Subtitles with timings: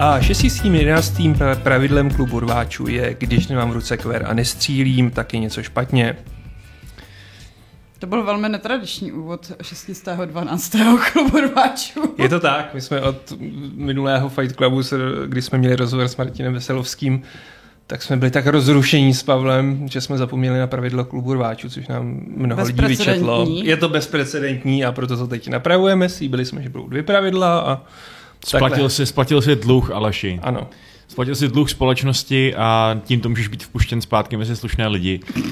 [0.00, 1.20] A 611.
[1.62, 6.16] pravidlem klubu rváčů je, když nemám v ruce kver a nestřílím, tak je něco špatně.
[7.98, 10.98] To byl velmi netradiční úvod 6.12.
[11.12, 12.14] klubu rváčů.
[12.18, 13.32] Je to tak, my jsme od
[13.74, 14.82] minulého Fight Clubu,
[15.26, 17.22] kdy jsme měli rozhovor s Martinem Veselovským,
[17.86, 21.88] tak jsme byli tak rozrušení s Pavlem, že jsme zapomněli na pravidlo klubu rváčů, což
[21.88, 23.46] nám mnoho lidí vyčetlo.
[23.62, 26.08] Je to bezprecedentní a proto to teď napravujeme.
[26.08, 27.82] Slíbili jsme, že budou dvě pravidla a
[28.44, 30.40] Splatil si, splatil si dluh, Aleši.
[30.42, 30.68] Ano.
[31.08, 35.20] Splatil si dluh společnosti a tím to můžeš být vpuštěn zpátky mezi slušné lidi.
[35.36, 35.42] Uh,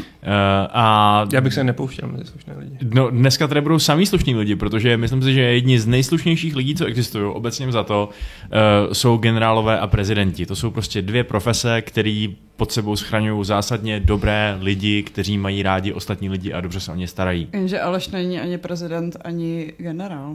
[0.72, 1.24] a...
[1.32, 2.78] Já bych se nepouštěl mezi slušné lidi.
[2.94, 6.74] No, dneska tady budou samý slušní lidi, protože myslím si, že jedni z nejslušnějších lidí,
[6.74, 10.46] co existují, obecně za to, uh, jsou generálové a prezidenti.
[10.46, 15.92] To jsou prostě dvě profese, které pod sebou schraňují zásadně dobré lidi, kteří mají rádi
[15.92, 17.48] ostatní lidi a dobře se o ně starají.
[17.52, 20.34] Jenže Aleš není ani prezident, ani generál.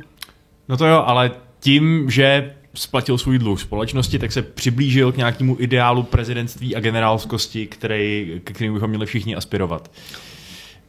[0.70, 1.32] No to jo, ale
[1.64, 7.68] tím, že splatil svůj dluh společnosti, tak se přiblížil k nějakému ideálu prezidentství a generálskosti,
[7.68, 9.92] který, k kterým bychom měli všichni aspirovat.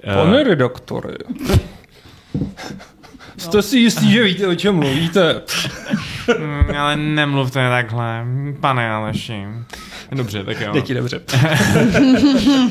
[0.05, 1.15] Pane uh, redaktore,
[3.37, 5.43] jste si jistý, že víte, o čem mluvíte?
[6.39, 8.27] Mm, ale nemluvte takhle,
[8.61, 9.43] pane Aleši.
[10.13, 10.73] Dobře, tak jo.
[10.73, 11.21] Jde ti dobře.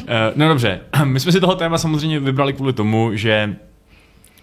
[0.07, 3.55] Eh, no dobře, my jsme si toho téma samozřejmě vybrali kvůli tomu, že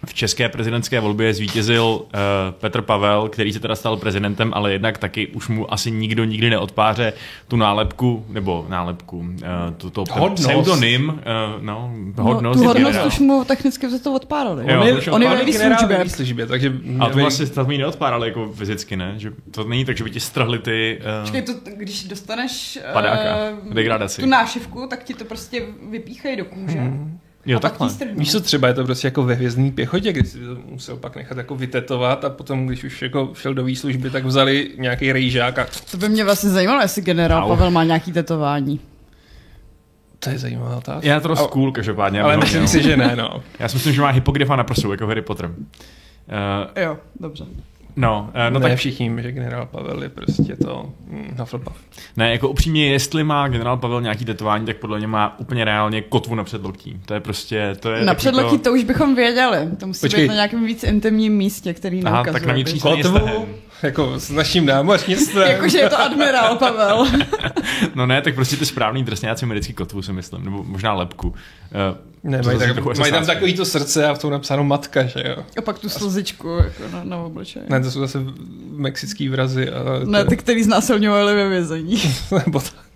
[0.05, 2.09] v české prezidentské volbě zvítězil uh,
[2.51, 6.49] Petr Pavel, který se teda stal prezidentem, ale jednak taky už mu asi nikdo nikdy
[6.49, 7.13] neodpáře
[7.47, 9.33] tu nálepku, nebo nálepku, uh,
[9.77, 10.43] to, to hodnost.
[10.43, 12.57] pseudonym, uh, no, hodnost.
[12.57, 13.07] No, tu hodnost generál.
[13.07, 14.73] už mu technicky za to odpárali.
[14.73, 16.03] Jo, on je, on je ve výslužbě.
[16.03, 19.13] výslužbě takže a to vlastně snad mi neodpárali jako fyzicky, ne?
[19.17, 21.01] Že to není tak, že by ti strhli ty...
[21.21, 23.35] Uh, Čekaj, to, když dostaneš padáka,
[23.67, 24.21] uh, degradaci.
[24.21, 26.79] tu nášivku, tak ti to prostě vypíchají do kůže.
[26.79, 27.19] Hmm.
[27.45, 27.89] Jo, a takhle.
[28.13, 31.15] Víš co, třeba je to prostě jako ve hvězdní pěchotě, kdy si to musel pak
[31.15, 35.59] nechat jako vytetovat a potom, když už jako šel do výslužby, tak vzali nějaký rejžák
[35.59, 35.67] a...
[35.91, 37.49] To by mě vlastně zajímalo, jestli generál Au.
[37.49, 38.79] Pavel má nějaký tetování.
[40.19, 41.07] To je zajímavá otázka.
[41.07, 42.21] Já to cool, každopádně.
[42.21, 43.43] Ale myslím si, že ne, no.
[43.59, 45.45] Já si myslím, že má hypogryfa na prsu, jako Harry Potter.
[45.45, 45.55] Uh,
[46.83, 47.45] jo, dobře.
[47.95, 48.77] No, no ne tak...
[48.77, 51.75] všichni že generál Pavel je prostě to hm, Hufflepuff.
[52.17, 56.01] Ne, jako upřímně, jestli má generál Pavel nějaký tetování, tak podle mě má úplně reálně
[56.01, 56.99] kotvu na předloktí.
[57.05, 58.63] To je prostě, to je Na předloktí to...
[58.63, 59.57] to už bychom věděli.
[59.79, 60.23] To musí Počkej.
[60.23, 62.33] být na nějakém víc intimním místě, který Aha, neukazuje.
[62.39, 63.47] tak na vnitřní kotvu,
[63.83, 65.51] jako s naším námořnictvem.
[65.51, 67.07] Jakože je to admirál Pavel.
[67.95, 71.27] no ne, tak prostě ty správný drsňáci americký kotvu si myslím, nebo možná lepku.
[71.27, 71.35] Uh,
[72.23, 75.43] ne, mají, tak, mají tam takový to srdce a v tom napsáno matka, že jo.
[75.57, 77.65] A pak tu slzičku jako na, na obličeji.
[77.69, 78.19] Ne, to jsou zase
[78.71, 79.69] mexický vrazy.
[79.69, 82.01] A ne, ty, který znásilňovali ve vězení.
[82.45, 82.91] Nebo tak.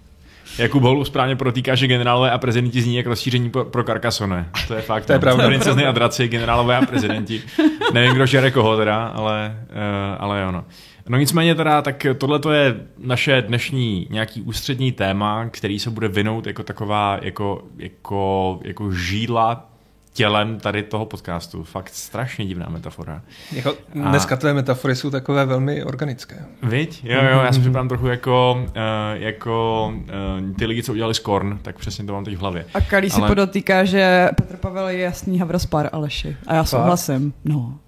[0.58, 4.50] Jakub Holu správně protýká, že generálové a prezidenti zní jako rozšíření pro, pro Carcassonne.
[4.68, 5.06] To je fakt.
[5.06, 5.46] To je pravda.
[5.48, 7.42] Princezny a draci, generálové a prezidenti.
[7.94, 10.66] Nevím, kdo žere koho teda, ale, uh, ale jo no.
[11.10, 16.08] No nicméně teda, tak tohle to je naše dnešní nějaký ústřední téma, který se bude
[16.08, 19.70] vinout jako taková, jako, jako, jako žídla
[20.14, 21.64] tělem tady toho podcastu.
[21.64, 23.22] Fakt strašně divná metafora.
[23.52, 23.70] Jako,
[24.04, 24.10] a...
[24.10, 26.46] Dneska tvé metafory jsou takové velmi organické.
[26.64, 27.02] Viď?
[27.04, 28.72] Jo, jo, já si připadám trochu jako, uh,
[29.14, 32.66] jako uh, ty lidi, co udělali Skorn, tak přesně to mám teď v hlavě.
[32.74, 33.22] A Kalí Ale...
[33.22, 36.38] si podotýká, že Petr Pavel je jasný havraspár Aleši.
[36.48, 37.34] A já souhlasím.
[37.46, 37.80] No.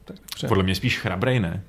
[0.48, 1.64] Podle mě spíš chrabrej, ne?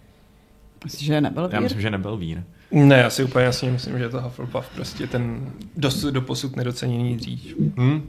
[0.85, 1.55] Myslíš, že nebyl vír?
[1.55, 2.43] Já myslím, že nebyl vír.
[2.71, 6.57] Ne, já si úplně jasně myslím, že je to Hufflepuff prostě ten dosud do posud
[6.57, 7.55] nedoceněný dřív.
[7.77, 8.09] Hmm.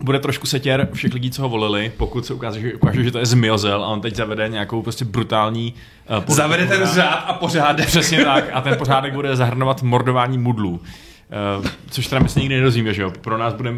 [0.00, 3.18] Bude trošku setěr všech lidí, co ho volili, pokud se ukáže, že, ukáže, že to
[3.18, 5.74] je zmiozel a on teď zavede nějakou prostě brutální
[6.28, 7.86] uh, Zavede ten řád a pořádek.
[7.86, 10.70] Přesně tak a ten pořádek bude zahrnovat mordování mudlů.
[10.70, 13.12] Uh, což teda my se nikdy nedozvíme, že jo?
[13.20, 13.74] Pro nás bude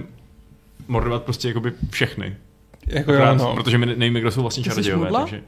[0.88, 2.36] mordovat prostě jakoby všechny.
[2.86, 3.54] Jako jo, no.
[3.54, 5.10] Protože my nevíme, kdo jsou vlastně čarodějové.
[5.12, 5.42] Takže...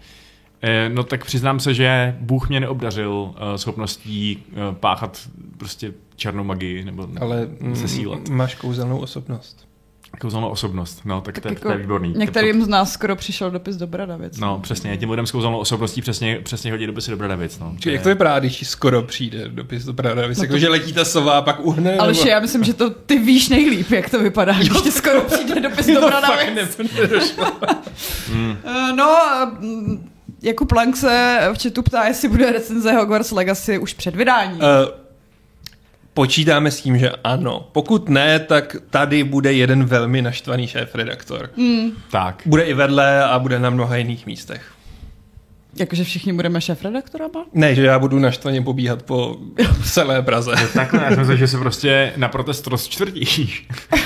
[0.65, 5.19] Eh, no tak přiznám se, že Bůh mě neobdařil uh, schopností uh, páchat
[5.57, 8.29] prostě černou magii nebo Ale se sílat.
[8.29, 9.69] máš kouzelnou osobnost.
[10.21, 12.15] Kouzelnou osobnost, no, tak, tak to, jako to je výborný.
[12.17, 14.39] Některým z nás skoro přišel dopis do Bradavic.
[14.39, 17.59] No, přesně, tím lidem s kouzelnou osobností přesně, přesně hodí dopisy do Bradavic.
[17.59, 17.75] No.
[17.81, 20.39] Či jak to vypadá, když skoro přijde dopis do Bradavic?
[20.39, 20.59] No jako, to...
[20.59, 21.97] že letí ta sova a pak uhne?
[21.97, 22.29] Ale nebo...
[22.29, 25.87] já myslím, že to ty víš nejlíp, jak to vypadá, když ti skoro přijde dopis
[25.95, 26.81] do Bradavic.
[28.33, 28.57] hmm.
[28.97, 29.17] No,
[30.43, 34.57] Jakub Lang se v chatu ptá, jestli bude recenze Hogwarts Legacy už před vydáním.
[34.57, 34.63] Uh,
[36.15, 37.69] počítáme s tím, že ano.
[37.73, 41.51] Pokud ne, tak tady bude jeden velmi naštvaný šéf-redaktor.
[41.57, 41.91] Mm.
[42.11, 42.43] Tak.
[42.47, 44.63] Bude i vedle a bude na mnoha jiných místech.
[45.77, 47.45] Jakože všichni budeme šéf-redaktorama?
[47.53, 49.37] Ne, že já budu naštvaně pobíhat po
[49.85, 50.53] celé Praze.
[50.75, 53.69] Takhle, já myslím, že se prostě na protest rozčtvrtíš.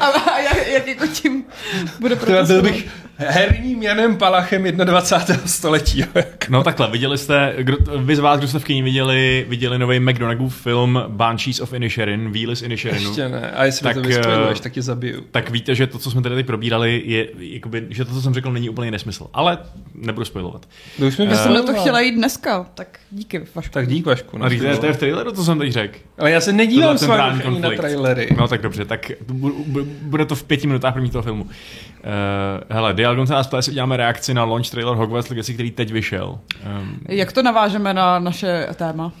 [0.00, 1.44] a, a jak, jak jako tím
[2.00, 2.62] bude protestovat?
[2.62, 2.88] Byl bych
[3.28, 5.46] herním Janem Palachem 21.
[5.46, 6.04] století.
[6.48, 10.00] no takhle, viděli jste, kdo, vy z vás, kdo jste v kyni viděli, viděli nový
[10.00, 13.08] McDonagův film Banshees of Inisherin, Výly z Inisherinu.
[13.08, 15.24] Ještě ne, a jestli tak, to vyspojuješ, eh, tak tě zabiju.
[15.30, 18.34] Tak víte, že to, co jsme tady teď probírali, je, jakoby, že to, co jsem
[18.34, 19.26] řekl, není úplně nesmysl.
[19.32, 19.58] Ale
[19.94, 20.68] nebudu spojovat.
[20.98, 23.72] No už uh, jsem na to chtěla jít dneska, tak díky Vašku.
[23.72, 24.38] Tak díky Vašku.
[24.38, 25.98] No, to, je, to je v traileru, to jsem teď řekl.
[26.18, 28.36] Ale já se nedívám s vámi na trailery.
[28.38, 29.12] No tak dobře, tak
[30.02, 31.42] bude to v pěti minutách první toho filmu.
[31.44, 31.50] Uh,
[32.70, 36.38] hele, Se nás ptá, jestli uděláme reakci na launch trailer Hogwarts Legacy, který teď vyšel.
[36.80, 39.12] Um, Jak to navážeme na naše téma?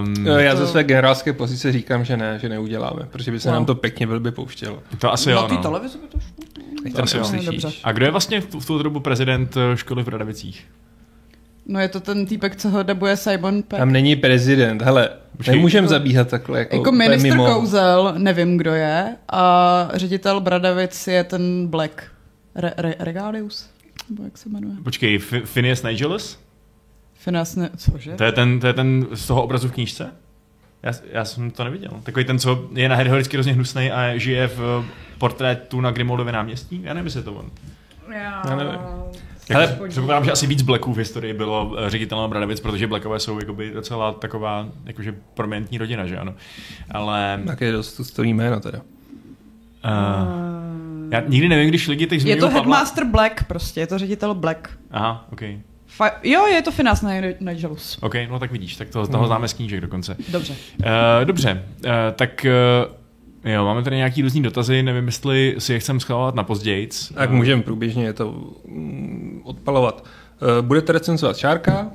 [0.00, 3.54] Um, já ze své generálské pozice říkám, že ne, že neuděláme, protože by se no.
[3.54, 4.78] nám to pěkně velmi pouštělo.
[4.98, 5.56] To asi jo, no.
[5.56, 6.96] televize by to šlo?
[6.96, 7.70] To asi jo.
[7.84, 10.66] A kdo je vlastně v, v tu dobu prezident eh, školy v Radavicích?
[11.66, 13.78] No je to ten týpek, co ho dabuje Simon Peck.
[13.78, 15.08] Tam není prezident, hele,
[15.48, 15.90] nemůžeme to...
[15.90, 16.58] zabíhat takhle.
[16.58, 17.46] Jako, jako ministr mimo...
[17.46, 22.02] kouzel, nevím, kdo je, a ředitel Bradavic je ten Black.
[22.54, 23.70] Re, re, Regalius?
[24.10, 24.74] Nebo jak se jmenuje?
[24.84, 26.38] Počkej, F- Phineas Nigelus?
[27.24, 28.14] Phineas, ne, cože?
[28.14, 30.12] To je, ten, to je ten z toho obrazu v knížce?
[30.82, 31.90] Já, já jsem to neviděl.
[32.02, 34.84] Takový ten, co je na Harryho vždycky hrozně hnusný a žije v
[35.18, 36.80] portrétu na Grimoldově náměstí?
[36.82, 37.50] Já nevím, jestli je to on.
[38.12, 38.80] Já, já nevím.
[39.54, 43.38] Ale předpokládám, že asi víc Blacků v historii bylo eh, ředitelem Bradavic, protože Blackové jsou
[43.38, 46.34] jakoby docela taková jakože prominentní rodina, že ano.
[46.90, 47.40] Ale...
[47.46, 48.78] Tak je dost stojí jméno teda.
[49.84, 50.59] Uh,
[51.10, 52.60] já nikdy nevím, když lidi teď Je to Pavla...
[52.60, 54.68] Headmaster Black prostě, je to ředitel Black.
[54.90, 55.40] Aha, ok.
[55.98, 57.04] Fa- jo, je to Finas
[57.40, 57.98] Nigelus.
[58.00, 59.26] Ok, no tak vidíš, tak to, toho mm.
[59.26, 60.16] známe z knížek dokonce.
[60.28, 60.54] Dobře.
[60.78, 60.86] Uh,
[61.24, 62.46] dobře, uh, tak
[62.84, 62.94] uh,
[63.44, 66.88] Jo, máme tady nějaký různý dotazy, nevím, jestli si je chceme schvalovat na později.
[67.14, 70.04] Tak můžeme průběžně to mm, odpalovat.
[70.60, 71.90] Budete recenzovat Šárka?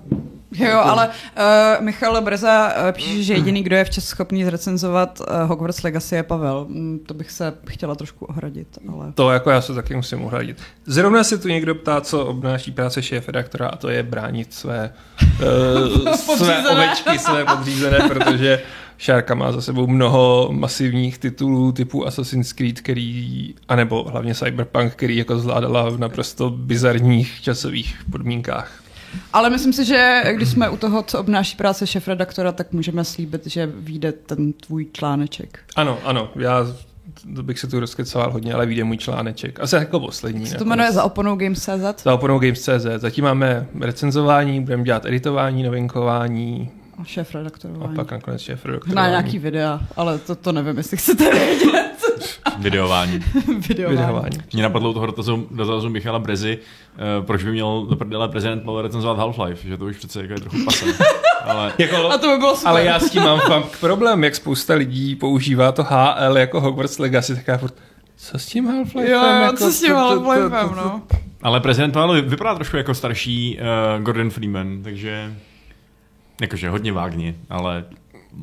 [0.57, 0.81] Jo, jako...
[0.81, 5.83] ale uh, Michal Brza uh, píše, že jediný, kdo je včas schopný zrecenzovat uh, Hogwarts
[5.83, 6.65] Legacy je Pavel.
[6.69, 9.11] Mm, to bych se chtěla trošku ohradit, ale...
[9.15, 10.57] To jako já se taky musím ohradit.
[10.85, 14.93] Zrovna se tu někdo ptá, co obnáší práce šéf redaktora a to je bránit své,
[16.05, 18.61] uh, své ovečky, své podřízené, protože
[18.97, 25.17] Šárka má za sebou mnoho masivních titulů typu Assassin's Creed, který, anebo hlavně Cyberpunk, který
[25.17, 28.84] jako zvládala v naprosto bizarních časových podmínkách.
[29.33, 33.47] Ale myslím si, že když jsme u toho, co obnáší práce šef-redaktora, tak můžeme slíbit,
[33.47, 35.59] že vyjde ten tvůj článeček.
[35.75, 36.65] Ano, ano, já
[37.35, 39.59] to bych se tu rozkecoval hodně, ale vyjde můj článeček.
[39.59, 40.45] Asi jako poslední.
[40.45, 42.03] Co to jmenuje za oponou Games.cz?
[42.03, 42.85] Za oponou Games.cz.
[42.97, 47.93] Zatím máme recenzování, budeme dělat editování, novinkování, a šéf redaktorování.
[47.93, 49.05] A pak nakonec šéf redaktorování.
[49.05, 51.94] Na nějaký videa, ale to, to nevím, jestli chcete vědět.
[52.59, 53.19] Videování.
[53.67, 53.97] Videování.
[53.97, 54.37] Videování.
[54.53, 56.57] Mě napadlo u toho dotazu, dotazu Michala Brezy,
[57.19, 60.33] uh, proč by měl do prdele prezident Pavel recenzovat Half-Life, že to už přece jako
[60.33, 60.93] je trochu pasem.
[61.43, 61.73] Ale...
[61.77, 62.69] jako, a to by bylo super.
[62.69, 66.99] Ale já s tím mám fakt problém, jak spousta lidí používá to HL jako Hogwarts
[66.99, 67.73] Legacy, tak já furt,
[68.17, 69.09] co s tím Half-Lifem?
[69.09, 71.01] Jo, jako, co s tím Half-Lifem, no.
[71.41, 73.59] Ale prezident Pavel vypadá trošku jako starší
[73.97, 75.33] uh, Gordon Freeman, takže
[76.41, 77.83] jakože hodně vágně, ale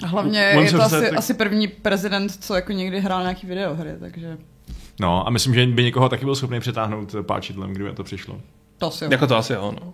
[0.05, 1.19] a hlavně je to asi, tak...
[1.19, 4.39] asi první prezident, co jako někdy hrál nějaký videohry, takže...
[5.01, 8.41] No a myslím, že by někoho taky byl schopný přetáhnout páčidlem, kdyby to přišlo.
[8.79, 9.11] To asi jo.
[9.11, 9.93] Jako to asi jo, no.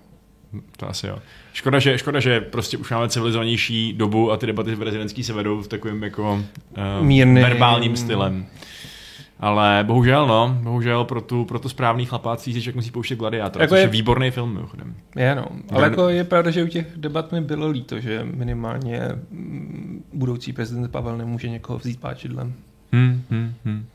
[0.76, 1.18] To asi jo.
[1.52, 5.32] Škoda, že, škoda, že prostě už máme civilizovanější dobu a ty debaty v prezidentský se
[5.32, 7.42] vedou v takovém jako uh, Mírný.
[7.42, 8.46] verbálním stylem.
[9.40, 13.70] Ale bohužel, no, bohužel pro tu, pro tu správný chlapácí si musí pouštět Gladiátor, jako
[13.70, 14.94] což je, je výborný film, mimochodem.
[15.16, 15.46] Je, no.
[15.70, 19.00] Ale jako je pravda, že u těch debat mi bylo líto, že minimálně
[20.18, 22.52] budoucí prezident Pavel nemůže někoho vzít páčidlem.
[22.92, 23.86] Hmm, hmm, hmm.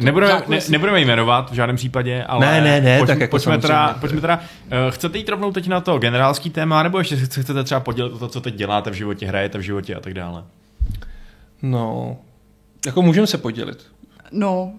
[0.00, 3.58] Nebudeme, ne, nebudeme jmenovat v žádném případě, ale ne, ne, ne, pojď, tak jako pojďme,
[3.58, 7.64] teda, pojďme teda, uh, chcete jít rovnou teď na to generálský téma, nebo ještě chcete
[7.64, 10.44] třeba podělit o to, co teď děláte v životě, hrajete v životě a tak dále?
[11.62, 12.16] No,
[12.86, 13.86] jako můžeme se podělit.
[14.32, 14.72] No,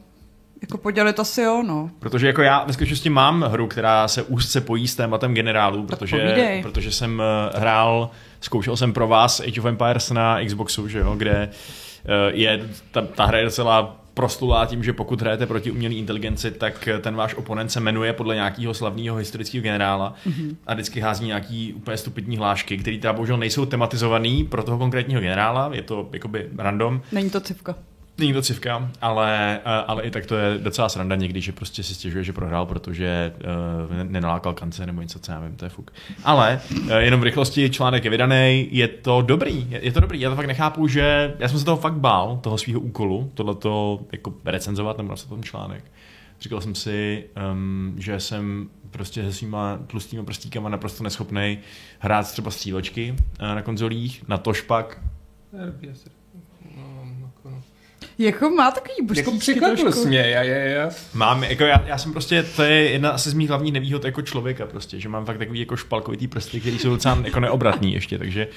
[0.62, 1.90] jako podělit asi jo, no.
[2.00, 6.60] Protože jako já ve skutečnosti mám hru, která se úzce pojí s tématem generálů, protože,
[6.62, 8.10] protože jsem eh, hrál,
[8.42, 11.50] zkoušel jsem pro vás Age of Empires na Xboxu, že jo, kde
[12.06, 16.52] eh, je, ta, ta hra je docela prostulá tím, že pokud hrajete proti umělé inteligenci,
[16.52, 20.56] tak ten váš oponent se jmenuje podle nějakého slavného historického generála mm-hmm.
[20.68, 25.22] a vždycky hází nějaký úplně stupidní hlášky, které teda bohužel nejsou tematizované pro toho konkrétního
[25.22, 27.02] generála, je to jakoby random.
[27.12, 27.76] Není to civka.
[28.20, 31.84] Není to civka, ale, eh, ale i tak to je docela sranda někdy, že prostě
[31.84, 33.34] si stěžuje, že prohrál, protože
[33.90, 35.92] uh, nenalákal kance nebo něco, co já vím, to je fuk.
[36.24, 40.20] Ale uh, jenom v rychlosti článek je vydaný, je to dobrý, je, je to dobrý,
[40.20, 44.00] já to fakt nechápu, že já jsem se toho fakt bál, toho svého úkolu, tohleto
[44.12, 45.84] jako recenzovat nebo napsat ten článek.
[46.42, 51.60] Říkal jsem si, um, že jsem prostě se svýma tlustými prstíkama naprosto neschopný
[52.00, 55.02] hrát třeba střílečky uh, na konzolích, na tož pak
[58.20, 60.90] Jako má takový Jako překvapil mě, já, já, já.
[61.14, 64.22] Mám, jako já, já, jsem prostě, to je jedna asi z mých hlavních nevýhod jako
[64.22, 68.18] člověka prostě, že mám fakt takový jako špalkovitý prsty, který jsou docela jako neobratný ještě,
[68.18, 68.48] takže,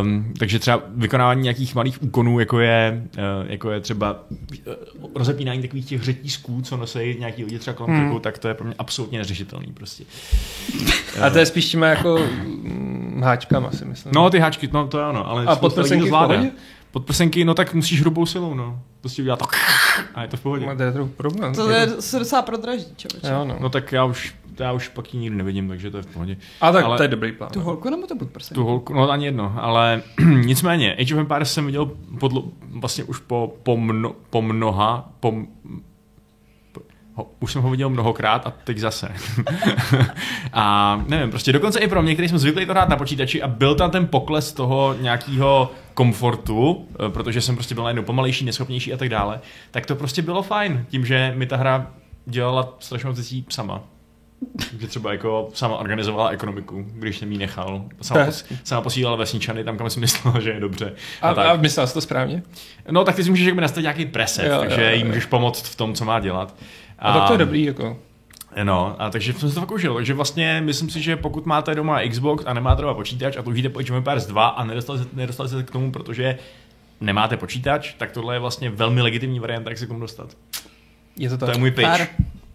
[0.00, 5.62] um, takže třeba vykonávání nějakých malých úkonů, jako je, uh, jako je třeba uh, rozepínání
[5.62, 8.20] takových těch řetízků, co nosí nějaký lidi třeba kolem hmm.
[8.20, 10.04] tak to je pro mě absolutně neřešitelný prostě.
[11.22, 14.12] A to je spíš těma jako mm, háčkama si myslím.
[14.14, 16.42] No ty háčky, no to ano, ale a podprsenky zvládá.
[16.92, 18.80] Podprsenky, no tak musíš hrubou silou, no.
[19.00, 19.44] Prostě udělat to
[20.14, 20.66] a je to v pohodě.
[20.66, 21.54] No, to je trochu problém.
[21.54, 23.28] To je, se docela prodraží, člověče.
[23.28, 23.56] Jo, no.
[23.60, 23.68] no.
[23.68, 26.36] tak já už, já už pak ji nikdy nevidím, takže to je v pohodě.
[26.60, 27.50] A tak ale, to je dobrý plán.
[27.50, 27.64] Tu no.
[27.64, 28.54] holku nebo to podprsenky?
[28.54, 30.02] Tu holku, no ani jedno, ale
[30.44, 35.34] nicméně, Age of Empires jsem viděl podlo, vlastně už po, po, mno, po mnoha, po,
[37.14, 39.08] ho, už jsem ho viděl mnohokrát a teď zase.
[40.52, 43.48] a nevím, prostě dokonce i pro mě, který jsme zvyklí to hrát na počítači a
[43.48, 48.92] byl tam ten pokles toho nějakého komfortu, eh, protože jsem prostě byl najednou pomalejší, neschopnější
[48.92, 49.40] a tak dále,
[49.70, 51.90] tak to prostě bylo fajn, tím, že mi ta hra
[52.26, 53.82] dělala strašnou věcí sama.
[54.80, 57.84] Že třeba jako sama organizovala ekonomiku, když jsem jí nechal.
[58.00, 60.92] Sama, pos, sama posílala vesničany tam, kam jsem myslela, že je dobře.
[61.22, 61.46] A, a, tak.
[61.46, 62.42] a myslela jsi to správně?
[62.90, 65.26] No tak ty si můžeš jako nastavit nějaký preset, jo, takže jo, jo, jí můžeš
[65.26, 66.54] pomoct v tom, co má dělat.
[67.02, 67.98] A, a tak to je dobrý, jako.
[68.62, 69.94] No, a takže jsem se to fakt užil.
[69.94, 73.68] Takže vlastně myslím si, že pokud máte doma Xbox a nemáte doma počítač a toužíte
[73.68, 76.38] po Age of Empires 2 a nedostali se, nedostali se k tomu, protože
[77.00, 80.36] nemáte počítač, tak tohle je vlastně velmi legitimní varianta, jak se k tomu dostat.
[81.16, 81.48] Je to, tak.
[81.48, 81.88] to je můj pitch.
[81.88, 82.06] Pár.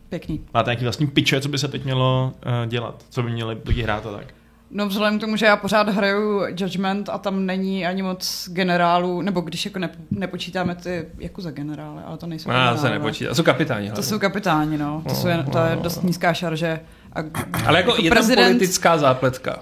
[0.09, 0.41] Pěkný.
[0.53, 3.05] Máte nějaký vlastní pitche, co by se teď mělo uh, dělat?
[3.09, 4.33] Co by měli lidi hrát a tak?
[4.71, 9.21] No vzhledem k tomu, že já pořád hraju Judgment a tam není ani moc generálů,
[9.21, 12.79] nebo když jako ne, nepočítáme ty jako za generály, ale to nejsou generály.
[12.79, 13.91] se nepočítá, jsou kapitáni.
[13.91, 15.03] To jsou kapitáni, no.
[15.07, 16.79] To, jsou, to je dost nízká šarže.
[17.13, 17.19] A,
[17.65, 18.45] ale jako, jako je prezident...
[18.45, 19.59] tam politická zápletka.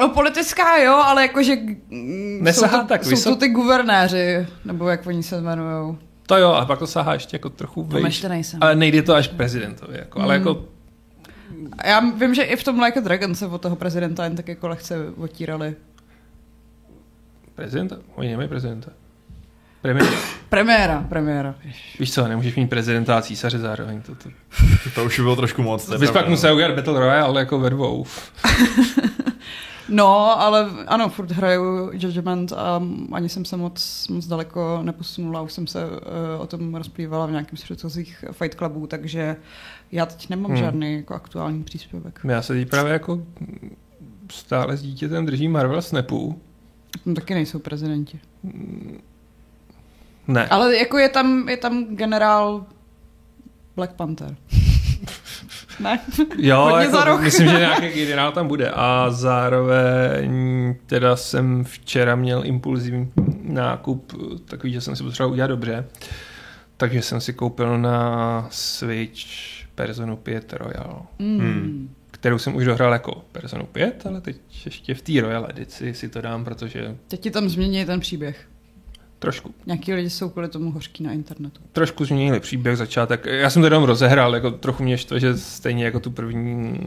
[0.00, 1.56] No politická jo, ale jakože
[2.44, 5.96] jsou, to, tak jsou to ty guvernéři, nebo jak oni se jmenují.
[6.26, 8.22] To jo, a pak to sahá ještě jako trochu vejš.
[8.22, 8.58] Nejsem.
[8.62, 10.24] Ale nejde to až prezidentovi, jako, mm.
[10.24, 10.64] ale jako
[11.84, 14.48] já vím, že i v tom Like a Dragon se od toho prezidenta jen tak
[14.48, 15.74] jako lehce otírali.
[17.54, 17.96] Prezidenta?
[18.14, 18.90] Oni nemají prezidenta.
[19.82, 20.16] Premiéra.
[20.48, 21.54] premiéra, premiéra.
[21.98, 24.02] Víš co, nemůžeš mít prezidenta a císaře zároveň.
[24.02, 24.28] To, to...
[24.94, 25.98] to už bylo trošku moc.
[25.98, 28.06] Bys pak musel udělat Battle Royale, ale jako ve dvou.
[29.88, 32.82] no, ale ano, furt hraju Judgment a
[33.12, 35.40] ani jsem se moc, moc daleko neposunula.
[35.40, 35.92] Už jsem se uh,
[36.38, 39.36] o tom rozplývala v nějakém z předchozích Fight Clubů, takže
[39.92, 40.60] já teď nemám hmm.
[40.60, 42.20] žádný jako aktuální příspěvek.
[42.28, 43.22] Já se teď právě jako
[44.32, 46.40] stále s dítětem drží Marvel Snapů.
[47.04, 48.20] Tam taky nejsou prezidenti.
[50.28, 50.48] Ne.
[50.48, 52.66] Ale jako je tam, je tam generál
[53.76, 54.36] Black Panther.
[55.80, 56.00] ne?
[56.38, 58.70] Jo, jako, myslím, že nějaký generál tam bude.
[58.70, 63.12] A zároveň teda jsem včera měl impulzivní
[63.42, 64.12] nákup,
[64.44, 65.84] takový, že jsem si potřeboval udělat dobře.
[66.76, 71.06] Takže jsem si koupil na Switch Personu 5 Royal.
[71.18, 71.38] Mm.
[71.38, 71.94] Hmm.
[72.10, 76.08] Kterou jsem už dohrál jako Personu 5, ale teď ještě v té Royal edici si
[76.08, 76.96] to dám, protože...
[77.08, 78.48] Teď ti tam změní ten příběh.
[79.18, 79.54] Trošku.
[79.66, 81.60] Nějaký lidi jsou kvůli tomu hořký na internetu.
[81.72, 83.26] Trošku změnili příběh, začátek.
[83.26, 86.80] Já jsem to jenom rozehrál, jako trochu mě štve, že stejně jako tu první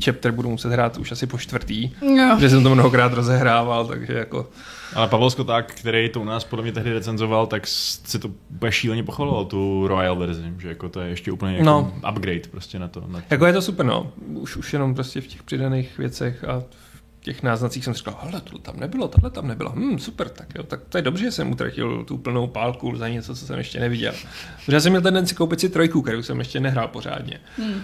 [0.00, 2.40] chapter budu muset hrát už asi po čtvrtý, no.
[2.40, 4.48] že jsem to mnohokrát rozehrával, takže jako...
[4.94, 8.72] Ale Pavel Skoták, který to u nás podle mě tehdy recenzoval, tak si to bude
[8.72, 11.94] šíleně pochvaloval, tu Royal verzi, že jako to je ještě úplně jako no.
[12.10, 13.26] upgrade prostě na to, na to.
[13.30, 14.12] Jako je to super, no.
[14.26, 16.60] Už, už jenom prostě v těch přidaných věcech a
[17.20, 19.72] v těch náznacích jsem říkal, ale tohle tam nebylo, tohle tam nebylo.
[19.76, 23.08] Hm, super, tak jo, tak to je dobře, že jsem utratil tu plnou pálku za
[23.08, 24.12] něco, co jsem ještě neviděl.
[24.64, 27.40] Protože já jsem měl tendenci koupit si trojku, kterou jsem ještě nehrál pořádně.
[27.56, 27.82] Hmm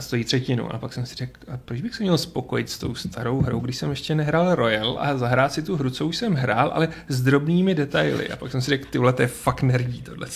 [0.00, 0.74] a stojí třetinu.
[0.74, 3.60] A pak jsem si řekl, a proč bych se měl spokojit s tou starou hrou,
[3.60, 6.88] když jsem ještě nehrál Royal a zahrát si tu hru, co už jsem hrál, ale
[7.08, 8.28] s drobnými detaily.
[8.28, 10.26] A pak jsem si řekl, tyhle, to je fakt nerdí tohle.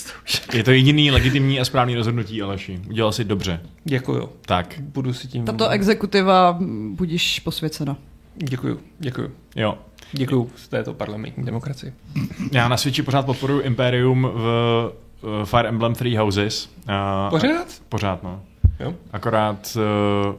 [0.55, 2.81] Je to jediný legitimní a správný rozhodnutí, Aleši.
[2.89, 3.61] Udělal si dobře.
[3.85, 4.29] Děkuju.
[4.47, 4.75] Tak.
[4.81, 5.45] Budu si tím...
[5.45, 6.59] Tato exekutiva
[6.91, 7.97] budíš posvěcena.
[8.37, 9.33] Děkuju, děkuju.
[9.57, 9.79] Jo.
[10.13, 11.93] Děkuju z této parlamentní demokracii.
[12.53, 14.93] Já na Switchi pořád podporuji Imperium v
[15.45, 16.71] Fire Emblem Three Houses.
[17.31, 17.67] Pořád?
[17.89, 18.43] Pořád, no.
[18.81, 18.95] Jo?
[19.13, 20.35] Akorát, uh,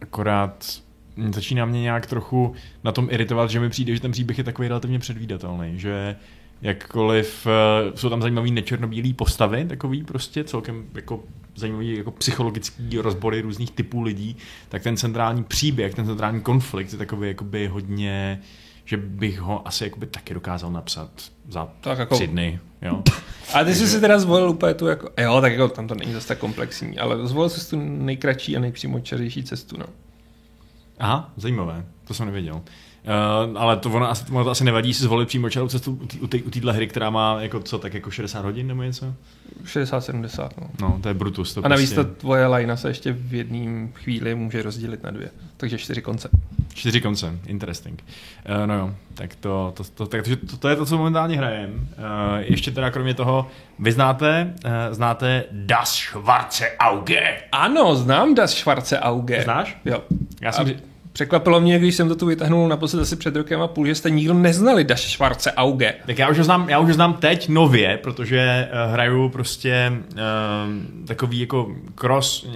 [0.00, 0.82] akorát
[1.30, 2.54] začíná mě nějak trochu
[2.84, 6.16] na tom iritovat, že mi přijde, že ten příběh je takový relativně předvídatelný, že
[6.62, 11.22] jakkoliv uh, jsou tam zajímavý nečernobílý postavy, takový prostě celkem jako
[11.54, 14.36] zajímavý jako psychologický rozbory různých typů lidí,
[14.68, 18.40] tak ten centrální příběh, ten centrální konflikt je takový jakoby hodně
[18.86, 21.10] že bych ho asi jakoby taky dokázal napsat
[21.48, 22.14] za tak jako...
[22.14, 22.60] tři dny.
[22.82, 23.02] Jo.
[23.54, 26.12] A ty jsi si teda zvolil úplně tu jako, jo, tak jako tam to není
[26.12, 29.86] zase tak komplexní, ale zvolil jsi tu nejkratší a nejpřímočařejší cestu, no.
[30.98, 32.54] Aha, zajímavé, to jsem nevěděl.
[33.06, 36.72] Uh, ale to ono, ono to asi nevadí si zvolit přímo čarou cestu u téhle
[36.72, 39.14] hry, která má jako co, tak jako 60 hodin nebo něco?
[39.64, 40.70] 60-70, no.
[40.80, 41.54] No, to je Brutus.
[41.54, 42.10] To a navíc prostě...
[42.10, 45.30] ta tvoje lajna se ještě v jedním chvíli může rozdělit na dvě.
[45.56, 46.28] Takže čtyři konce.
[46.74, 48.04] Čtyři konce, interesting.
[48.48, 51.36] Uh, no jo, tak to, to, to, tak, to, to, to je to, co momentálně
[51.36, 51.88] hrajem.
[51.98, 52.04] Uh,
[52.38, 53.46] ještě teda kromě toho,
[53.78, 57.42] vy znáte, uh, znáte Das Schwarze Auge?
[57.52, 59.42] Ano, znám Das Schwarze Auge.
[59.42, 59.78] Znáš?
[59.84, 60.02] Jo.
[60.40, 63.68] Já jsem, a Překvapilo mě, když jsem to tu vytáhnul naposled asi před rokem a
[63.68, 65.94] půl, že jste nikdo neznali Dash Schwarze Auge.
[66.06, 69.92] Tak já už ho znám, já už ho znám teď nově, protože uh, hraju prostě
[70.12, 72.46] uh, takový jako cross,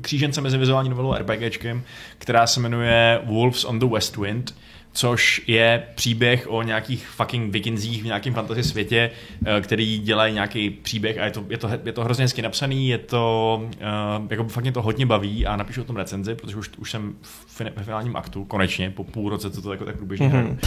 [0.00, 1.82] křížence mezi vizuální novelou RPGčkem,
[2.18, 4.54] která se jmenuje Wolves on the West Wind
[4.92, 9.10] což je příběh o nějakých fucking vikinzích v nějakém fantasy světě,
[9.46, 12.88] eh, který dělají nějaký příběh a je to, je to, je to hrozně hezky napsaný,
[12.88, 16.56] je to, uh, jako fakt mě to hodně baví a napíšu o tom recenzi, protože
[16.56, 20.28] už, už jsem v finálním aktu, konečně, po půl roce, co to jako tak průběžně
[20.28, 20.50] mm-hmm.
[20.50, 20.58] uh,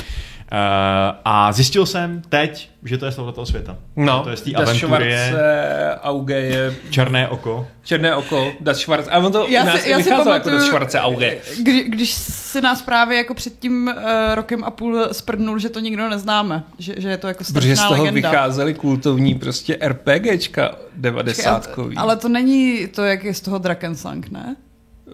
[1.25, 3.77] a zjistil jsem teď, že to je z tohoto světa.
[3.95, 5.35] No, to je z té aventurie.
[6.01, 6.75] Auge je...
[6.89, 7.67] Černé oko.
[7.83, 9.07] Černé oko, Das Schwarz.
[9.11, 11.37] A on to já nás si, já si pamatuju, jako Das Schwarze Auge.
[11.63, 15.79] Kdy, když si nás právě jako před tím uh, rokem a půl sprdnul, že to
[15.79, 16.63] nikdo neznáme.
[16.79, 18.29] Že, že je to jako Protože z toho legenda.
[18.29, 24.31] vycházely kultovní prostě RPGčka 90 ale, ale to není to, jak je z toho Drakensang,
[24.31, 24.55] ne?
[25.05, 25.13] Uh,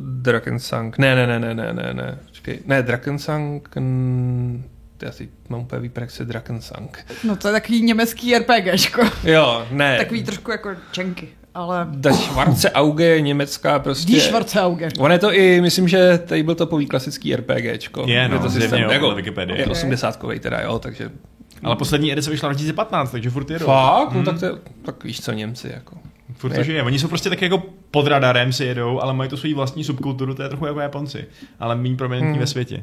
[0.00, 0.98] Drakensang.
[0.98, 2.18] Ne, ne, ne, ne, ne, ne, ne.
[2.26, 2.58] Počkej.
[2.66, 3.68] Ne, Drakensang...
[3.76, 4.62] N
[5.02, 7.04] já si mám úplně výprek se Drakensang.
[7.24, 9.02] No to je takový německý RPGčko.
[9.24, 9.98] Jo, ne.
[9.98, 11.28] takový trošku jako čenky.
[11.54, 11.86] Ale...
[11.90, 14.06] Da Schwarze Auge je německá prostě.
[14.06, 14.88] Die Schwarze Auge.
[14.98, 18.04] On je to i, myslím, že tady byl to pový klasický RPGčko.
[18.06, 19.58] Je, no, je to systém, jo, jako, Wikipedia.
[19.58, 21.10] Je 80 teda, jo, takže...
[21.62, 23.66] Ale poslední edice vyšla v 2015, takže furt jedou.
[23.66, 24.12] Fakt?
[24.12, 24.24] Hmm.
[24.24, 25.96] No tak, to, tak víš co Němci, jako.
[26.36, 26.82] Furt to žije.
[26.82, 30.34] Oni jsou prostě tak jako pod radarem si jedou, ale mají to svou vlastní subkulturu,
[30.34, 31.24] to je trochu jako Japonci,
[31.60, 32.40] ale méně prominentní hmm.
[32.40, 32.82] ve světě.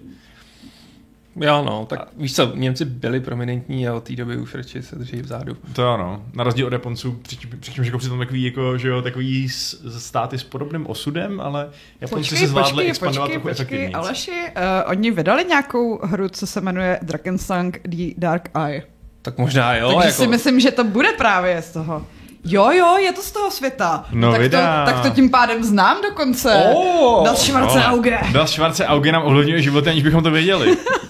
[1.41, 2.07] Jo, no, tak a...
[2.17, 5.57] víš co, Němci byli prominentní a od té doby už radši se drží vzadu.
[5.73, 7.19] To ano, na rozdíl od Japonců,
[7.59, 9.49] přičemž jako přitom takový, jako, že jo, takový
[9.97, 11.69] státy s podobným osudem, ale
[12.01, 13.89] Japonci počkej, se zvládli počkej, expandovat počkej, trochu efektivně.
[13.89, 18.83] Aleši, uh, oni vydali nějakou hru, co se jmenuje Drakensang The Dark Eye.
[19.21, 19.87] Tak možná jo.
[19.93, 20.21] Takže jako...
[20.21, 22.05] si myslím, že to bude právě z toho.
[22.45, 24.05] Jo, jo, je to z toho světa.
[24.11, 26.63] No, tak, to, tak to tím pádem znám dokonce.
[26.75, 27.91] Oh, Das Schwarze oh.
[27.91, 28.19] Auge.
[28.31, 30.77] Das Schwarze Auge nám ovlivňuje život, aniž bychom to věděli.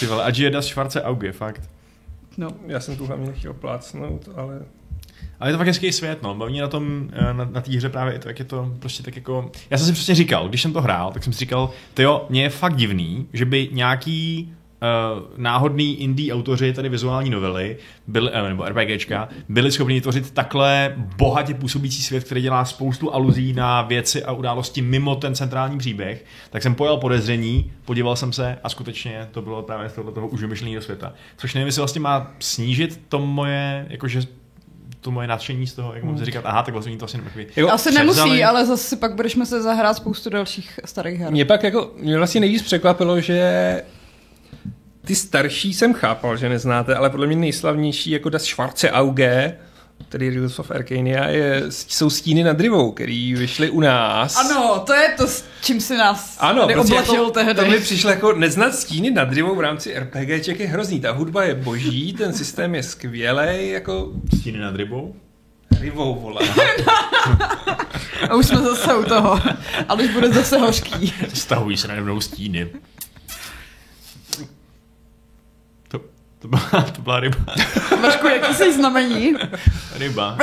[0.00, 1.70] Ty vole, a je Das Schwarze Auge, fakt.
[2.36, 4.62] No, já jsem tu hlavně nechtěl plácnout, ale...
[5.40, 6.34] Ale je to fakt hezký svět, no.
[6.34, 9.02] Baví na tom, eh, na, na té hře právě i to, jak je to prostě
[9.02, 9.50] tak jako...
[9.70, 12.26] Já jsem si přesně říkal, když jsem to hrál, tak jsem si říkal, to jo,
[12.30, 14.52] mně je fakt divný, že by nějaký
[15.36, 21.54] náhodný indie autoři tady vizuální novely, byli, uh, nebo RPGčka, byli schopni vytvořit takhle bohatě
[21.54, 26.62] působící svět, který dělá spoustu aluzí na věci a události mimo ten centrální příběh, tak
[26.62, 30.40] jsem pojal podezření, podíval jsem se a skutečně to bylo právě z toho, toho už
[30.40, 31.12] vymyšleného světa.
[31.36, 34.20] Což nevím, jestli vlastně má snížit to moje, jakože
[35.00, 37.46] to moje nadšení z toho, jak mám si říkat, aha, tak vlastně to asi takový.
[37.56, 41.32] Jako asi nemusí, ale zase pak budeš se zahrát spoustu dalších starých her.
[41.32, 43.82] Mě pak jako, mě vlastně nejvíc překvapilo, že
[45.06, 49.58] ty starší jsem chápal, že neznáte, ale podle mě nejslavnější jako Das Schwarze Auge,
[50.08, 54.36] tedy Reels of Arcania, je, jsou stíny nad Rivou, který vyšly u nás.
[54.36, 57.54] Ano, to je to, s čím si nás ano, tady prostě jako, tehdy.
[57.54, 61.00] To mi přišlo jako neznat stíny nad Rivou v rámci RPGček je hrozný.
[61.00, 64.12] Ta hudba je boží, ten systém je skvělý, jako...
[64.40, 65.14] Stíny nad Rivou?
[65.80, 66.40] Rivou, vole.
[68.30, 69.40] A už jsme zase u toho.
[69.88, 71.14] Ale už bude zase hořký.
[71.34, 72.68] Stahují se mnou stíny.
[76.46, 77.36] To byla, to byla ryba.
[78.02, 79.34] Vašku, jaký jsi znamení?
[79.96, 80.38] Ryba.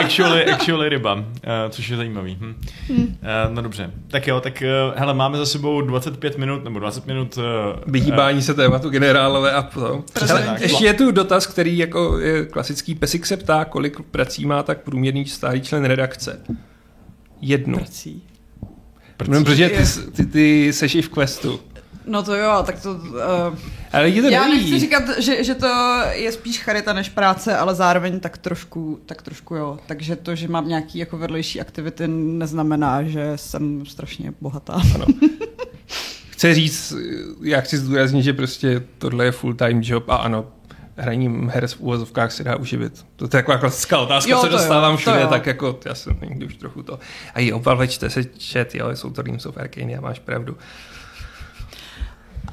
[0.00, 1.22] Actually, actually ryba, uh,
[1.70, 2.38] což je zajímavý.
[2.40, 2.54] Hm.
[2.88, 2.98] Hmm.
[2.98, 3.90] Uh, no dobře.
[4.08, 7.36] Tak jo, tak uh, hele, máme za sebou 25 minut, nebo 20 minut...
[7.36, 7.44] Uh,
[7.86, 10.04] Vyhýbání se tématu generálové a to.
[10.20, 14.62] Hele, ještě je tu dotaz, který jako je klasický pesik se ptá, kolik prací má
[14.62, 16.40] tak průměrný stálý člen redakce.
[17.40, 17.78] Jednu.
[17.78, 18.22] Prací.
[19.16, 19.32] Prací.
[19.32, 21.60] No, protože ty, ty, ty seš i v questu.
[22.06, 22.94] No to jo, tak to...
[22.94, 23.58] Uh,
[23.94, 24.56] ale to já neví.
[24.56, 29.22] nechci říkat, že, že to je spíš charita než práce, ale zároveň tak trošku, tak
[29.22, 29.78] trošku jo.
[29.86, 34.72] Takže to, že mám nějaký jako vedlejší aktivity, neznamená, že jsem strašně bohatá.
[34.94, 35.06] Ano.
[36.30, 36.94] Chci říct,
[37.42, 40.46] já chci zdůraznit, že prostě tohle je full-time job a ano,
[40.96, 43.06] hraním her v úvozovkách se dá uživit.
[43.16, 46.46] To je taková klasická otázka, jo, co dostávám jo, všude, tak jako já jsem někdy
[46.46, 46.98] už trochu to.
[47.34, 50.52] A i obal se chat, jo, jsou to Dreams of Arcane, máš pravdu.
[50.52, 50.58] Uh,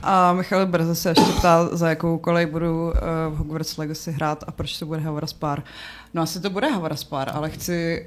[0.04, 2.92] a Michal Brze se ještě ptá, za jakou kolej budu uh,
[3.30, 5.64] v Hogwarts Legacy hrát a proč to bude Hogwarts Spar.
[6.14, 8.06] No asi to bude Havraspár, ale chci...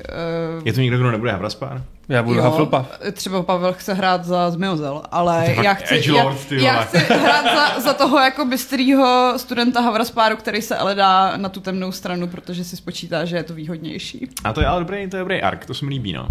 [0.59, 0.67] Uh...
[0.67, 1.83] Je to někdo, kdo nebude Havraspár?
[2.09, 2.89] Já budu Hufflepuff.
[3.13, 7.81] Třeba Pavel chce hrát za Zmiozel, ale já chci, Lord, já, já chci hrát za,
[7.81, 12.65] za toho jako bystrýho studenta Havraspáru, který se ale dá na tu temnou stranu, protože
[12.65, 14.29] si spočítá, že je to výhodnější.
[14.45, 16.29] A to je ale dobrý, to je dobrý ark, to se mi líbí, no.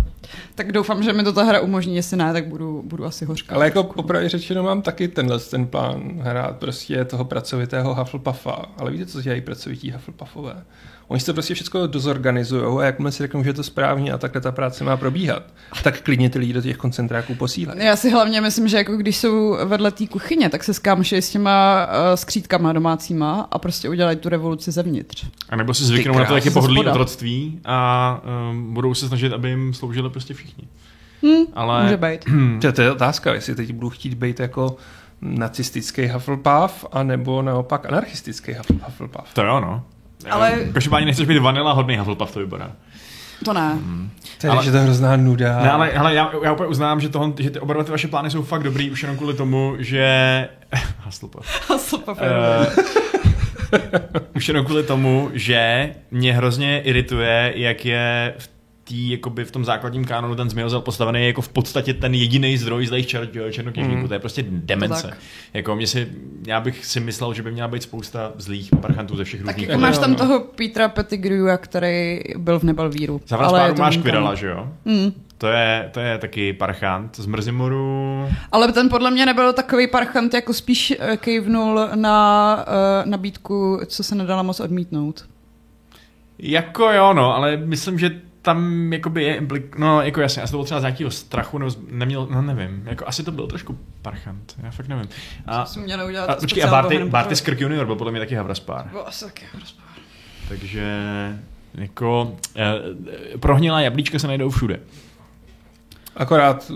[0.56, 3.56] Tak doufám, že mi to ta hra umožní, jestli ne, tak budu, budu asi hořká.
[3.56, 8.92] Ale jako popravdě řečeno mám taky tenhle ten plán hrát prostě toho pracovitého Hufflepuffa, ale
[8.92, 10.64] víte, co dělají pracovití Hufflepuffové?
[11.08, 14.18] Oni se to prostě všechno dozorganizují a jakmile si řeknou, že je to správně a
[14.18, 15.44] takhle ta práce má probíhat,
[15.84, 17.86] tak klidně ty lidi do těch koncentráků posílají.
[17.86, 21.30] Já si hlavně myslím, že jako když jsou vedle té kuchyně, tak se skámší s
[21.30, 25.26] těma uh, skřítkama domácíma a prostě udělají tu revoluci zevnitř.
[25.50, 29.34] A nebo si zvyknou na to, jak je pohodlí otroctví a um, budou se snažit,
[29.34, 30.68] aby jim sloužili prostě všichni.
[31.24, 31.84] Hmm, Ale...
[31.84, 32.26] Může být.
[32.62, 34.78] to, to je otázka, jestli teď budu chtít být jako
[35.22, 39.34] nacistický Hufflepuff, anebo naopak anarchistický Hufflepuff.
[39.34, 39.84] To jo, no.
[40.30, 40.52] Ale...
[40.74, 42.72] Každopádně nechceš být vanila hodný Hufflepuff, to vypadá.
[43.46, 43.74] To ne.
[43.74, 44.10] Hmm.
[44.38, 45.60] Tedy, ale, že to je hrozná nuda.
[45.64, 48.30] Ne, ale, ale já, já úplně uznám, že, toho, že ty, oba ty vaše plány
[48.32, 50.50] jsou fakt dobrý, už jenom kvůli tomu, že...
[51.06, 51.70] Hufflepuff.
[51.70, 52.22] Hufflepuff.
[52.22, 52.84] Uh,
[54.36, 58.53] už jenom kvůli tomu, že mě hrozně irituje, jak je v
[58.84, 62.88] tý, jakoby v tom základním kánonu ten Zmiozel postavený jako v podstatě ten jediný zdroj
[62.88, 64.02] zlejch čer, černokněžníků.
[64.02, 64.08] Mm.
[64.08, 65.18] To je prostě demence.
[65.54, 66.08] Jako mě si,
[66.48, 69.56] já bych si myslel, že by měla být spousta zlých parchantů ze všech různých.
[69.56, 73.22] Tak jako máš tam toho Petra Pettigrew, který byl v Nebelvíru.
[73.28, 74.70] Za vás máš Quirrella, že jo?
[74.86, 75.12] Mm.
[75.38, 78.28] To je, to je taky parchant z Mrzimoru.
[78.52, 84.04] Ale ten podle mě nebyl takový parchant, jako spíš eh, kejvnul na uh, nabídku, co
[84.04, 85.26] se nedala moc odmítnout.
[86.40, 89.78] Jako jo, no, ale myslím, že tam jakoby je implik...
[89.78, 93.08] No, jako jasně, asi to bylo třeba z nějakého strachu, nebo neměl, no nevím, jako
[93.08, 95.10] asi to byl trošku parchant, já fakt nevím.
[95.46, 98.36] A, jsem měl udělat a, počkej, a Barty, Barty Skirk junior byl podle mě taky
[98.36, 98.88] Havraspár.
[98.92, 99.88] Byl asi taky Havraspár.
[100.48, 100.86] Takže
[101.74, 104.80] jako eh, prohnilá jablíčka se najdou všude.
[106.16, 106.72] Akorát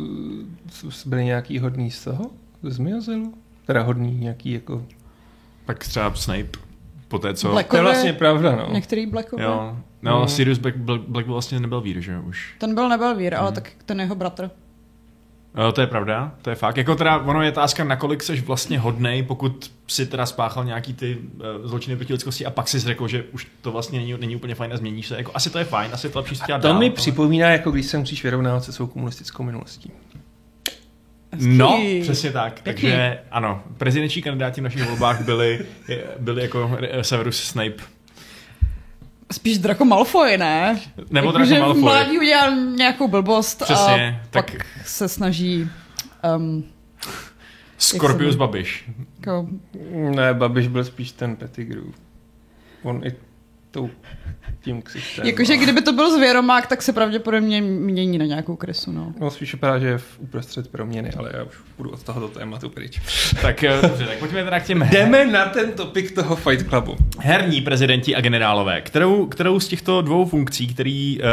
[0.83, 2.31] eh, byly nějaký hodný z toho?
[2.63, 3.33] Z Miozelu?
[3.65, 4.85] Teda hodný nějaký jako...
[5.65, 6.59] Tak třeba Snape,
[7.07, 7.51] po té, co...
[7.51, 8.73] Blackové, to je vlastně pravda, no.
[8.73, 9.43] Některý Blackové.
[9.43, 10.27] Jo, No, mm.
[10.27, 12.55] Sirius Black, Black, Black byl vlastně nebyl vír, že jo, už.
[12.57, 13.39] Ten byl nebyl vír, mm.
[13.39, 14.49] ale tak ten jeho bratr.
[15.55, 16.77] No, to je pravda, to je fakt.
[16.77, 21.17] Jako teda, ono je otázka, nakolik seš vlastně hodnej, pokud si teda spáchal nějaký ty
[21.17, 24.55] uh, zločiny proti lidskosti a pak si řekl, že už to vlastně není, není úplně
[24.55, 25.17] fajn a změníš se.
[25.17, 26.95] Jako, asi to je fajn, asi to lepší to dál, mi ale...
[26.95, 29.91] připomíná, jako když se musíš vyrovnávat se svou komunistickou minulostí.
[31.35, 32.53] No, přesně tak.
[32.61, 32.81] Pěkný.
[32.81, 35.65] Takže ano, prezidentční kandidáti v našich volbách byli,
[36.19, 37.83] byli jako Severus Snape
[39.31, 40.79] Spíš Draco Malfoy, ne?
[41.09, 41.81] Nebo jako, Draco Malfoy.
[41.81, 44.51] mladí udělal nějakou blbost Přesně, a tak...
[44.51, 45.69] pak se snaží...
[46.35, 46.63] Um,
[47.77, 48.89] Scorpius Babiš.
[49.17, 49.47] Jako...
[50.15, 51.83] Ne, Babiš byl spíš ten Pettigrew.
[52.83, 53.11] On i
[53.71, 53.89] tou,
[54.61, 55.25] tím ksichtem.
[55.25, 58.91] Jakože kdyby to byl zvěromák, tak se pravděpodobně mění na nějakou kresu.
[58.91, 62.27] No, no spíš vypadá, že je v uprostřed proměny, ale já už budu od tohoto
[62.27, 62.99] tématu pryč.
[63.41, 64.87] tak, eh, dobře, tak pojďme teda k těm...
[64.91, 66.95] Jdeme na ten topik toho Fight Clubu.
[67.19, 68.81] Herní prezidenti a generálové.
[68.81, 71.25] Kterou, kterou z těchto dvou funkcí, který uh,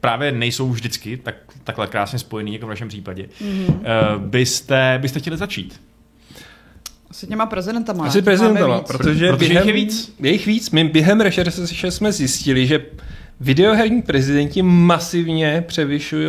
[0.00, 3.68] právě nejsou vždycky tak, takhle krásně spojený, jako v našem případě, mm-hmm.
[3.68, 5.80] uh, byste, byste chtěli začít?
[7.14, 8.04] Asi těma prezidentama.
[8.04, 10.14] Asi prezidentama, protože, protože během, je víc.
[10.20, 10.70] Je jich víc.
[10.70, 12.86] My během rešerše jsme zjistili, že
[13.40, 16.28] videoherní prezidenti masivně převyšují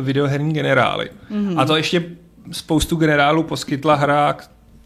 [0.00, 1.10] videoherní generály.
[1.32, 1.60] Mm-hmm.
[1.60, 2.04] A to ještě
[2.52, 4.36] spoustu generálů poskytla hra,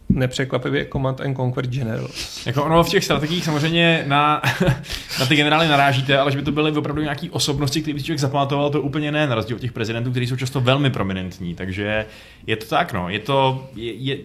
[0.09, 2.47] nepřekvapivě Command and Conquer Generals.
[2.47, 4.41] Jako ono v těch strategiích samozřejmě na,
[5.19, 8.19] na ty generály narážíte, ale že by to byly opravdu nějaké osobnosti, které by člověk
[8.19, 11.55] zapamatoval, to úplně ne, na rozdíl od těch prezidentů, kteří jsou často velmi prominentní.
[11.55, 12.05] Takže
[12.47, 13.09] je to tak, no.
[13.09, 14.17] Je to, je, je,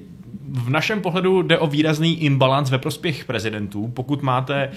[0.52, 3.88] v našem pohledu jde o výrazný imbalans ve prospěch prezidentů.
[3.88, 4.70] Pokud máte e,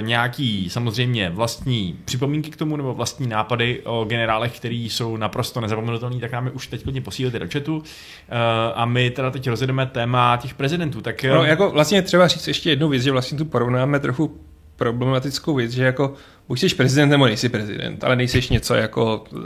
[0.00, 6.20] nějaký samozřejmě vlastní připomínky k tomu nebo vlastní nápady o generálech, který jsou naprosto nezapomenutelný,
[6.20, 7.82] tak nám je už teď klidně posílit do chatu.
[8.28, 11.00] E, a my teda teď rozjedeme téma těch prezidentů.
[11.00, 14.49] Tak, no, jako vlastně třeba říct ještě jednu věc, že vlastně tu porovnáme trochu
[14.80, 16.14] problematickou věc, že jako
[16.48, 19.40] buď jsi prezident nebo nejsi prezident, ale nejsi něco jako uh,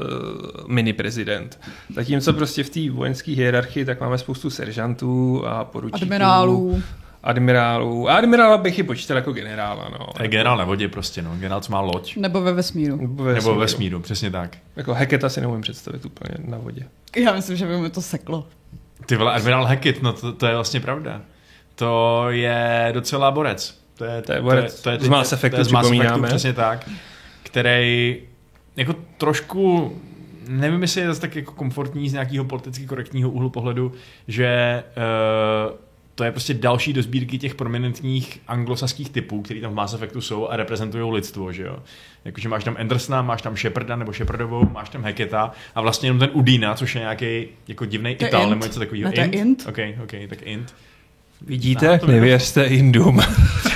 [0.66, 1.60] mini prezident.
[1.94, 6.04] Zatímco prostě v té vojenské hierarchii tak máme spoustu seržantů a poručíků.
[6.04, 6.82] Admirálů.
[7.22, 8.08] Admirálů.
[8.08, 9.88] A admirála bych ji počítal jako generála.
[9.98, 10.06] No.
[10.22, 11.30] Je generál na vodě prostě, no.
[11.34, 12.16] Generál, co má loď.
[12.16, 12.96] Nebo ve vesmíru.
[12.96, 14.56] Nebo ve vesmíru, Nebo ve vesmíru přesně tak.
[14.76, 16.86] Jako Heketa si neumím představit úplně na vodě.
[17.16, 18.46] Já myslím, že by mi to seklo.
[19.06, 21.20] Ty vole, admirál Heket, no to, to je vlastně pravda.
[21.74, 23.83] To je docela borec.
[23.96, 25.90] To je, to je, to je, to je, z Mass Effectu, to je z Mass
[25.90, 26.90] Effectu, přesně tak,
[27.42, 28.16] který
[28.76, 29.92] jako trošku
[30.48, 33.92] nevím, jestli je zase tak jako komfortní z nějakého politicky korektního úhlu pohledu,
[34.28, 34.82] že
[35.68, 35.76] uh,
[36.14, 40.20] to je prostě další do sbírky těch prominentních anglosaských typů, který tam v Mass Effectu
[40.20, 41.78] jsou a reprezentují lidstvo, že jo.
[42.24, 46.18] Jakože máš tam Andersona, máš tam Sheparda nebo Shepardovou, máš tam Heketa a vlastně jenom
[46.18, 49.12] ten Udina, což je nějaký jako divný Ital nebo něco takového.
[49.12, 49.34] Int?
[49.34, 49.66] int?
[49.68, 50.74] OK, OK, tak Int.
[51.40, 52.00] Vidíte?
[52.02, 53.20] No, Nevěřte Indům.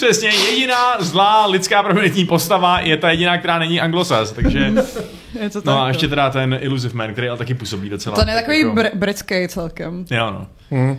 [0.00, 4.58] Přesně, jediná zlá lidská prominentní postava je ta jediná, která není anglosas, takže...
[5.42, 8.16] je to tak, no a ještě teda ten Illusive Man, který ale taky působí docela.
[8.16, 8.74] To je takový jako...
[8.74, 10.04] br- britský celkem.
[10.10, 10.46] Jo, no.
[10.70, 10.98] Hmm.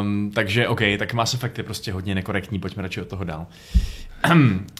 [0.00, 3.46] Um, takže OK, tak Mass Effect je prostě hodně nekorektní, pojďme radši od toho dál.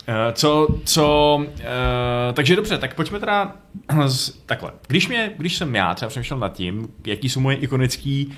[0.06, 1.54] Eh, co, co, uh,
[2.32, 3.52] takže dobře, tak pojďme teda
[4.06, 4.70] z, takhle.
[4.86, 8.32] Když, mě, když jsem já třeba přemýšlel nad tím, jaký jsou moje ikonický, uh,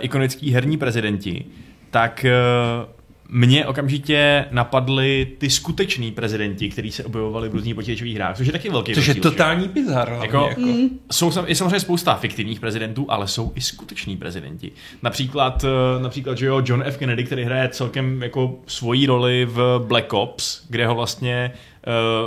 [0.00, 1.44] ikonický herní prezidenti,
[1.90, 3.01] tak uh,
[3.34, 8.52] mě okamžitě napadly ty skuteční prezidenti, kteří se objevovali v různých počítačových hrách, což je
[8.52, 10.18] taky velký Což je totální bizar.
[10.22, 10.60] Jako, jako.
[10.60, 10.88] Mm.
[11.12, 14.72] Jsou je samozřejmě spousta fiktivních prezidentů, ale jsou i skuteční prezidenti.
[15.02, 16.96] Například, eh, například že jo, John F.
[16.96, 21.52] Kennedy, který hraje celkem jako svoji roli v Black Ops, kde ho vlastně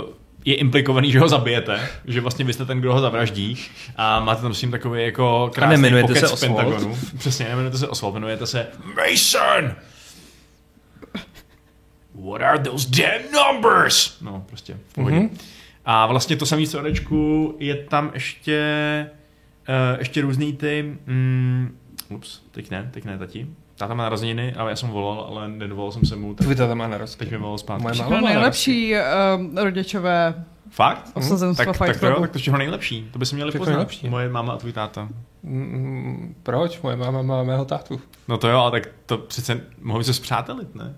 [0.04, 0.10] uh,
[0.44, 3.58] je implikovaný, že ho zabijete, že vlastně vy jste ten, kdo ho zavraždí
[3.96, 6.96] a máte tam s tím takový jako krásný pokec z Pentagonu.
[7.18, 9.76] Přesně, nemenujete se Oswald, jmenujete se Mason!
[12.20, 14.20] What are those dead numbers?
[14.20, 15.16] No, prostě v pohodě.
[15.16, 15.30] Mm-hmm.
[15.84, 18.60] A vlastně to samé CDčku je tam ještě
[19.68, 23.46] uh, ještě různý ty mm, ups, teď ne, teď ne, tati.
[23.76, 26.34] Táta má narozeniny, ale já jsem volal, ale nedovolil jsem se mu.
[26.34, 27.18] Tak Tvůj táta má narozeniny.
[27.18, 27.82] Teď mi volal zpátky.
[27.82, 31.10] Moje máma nejlepší uh, rodičové Fakt?
[31.14, 33.08] Osazenstva tak, tak, to jo, tak to všechno nejlepší.
[33.12, 33.72] To by se měli poznat.
[33.72, 34.08] Nejlepší.
[34.08, 35.08] Moje máma a tvůj táta.
[35.42, 36.80] Mm, proč?
[36.80, 38.00] Moje máma má mého tátu.
[38.28, 40.94] No to jo, ale tak to přece mohli se zpřátelit, ne?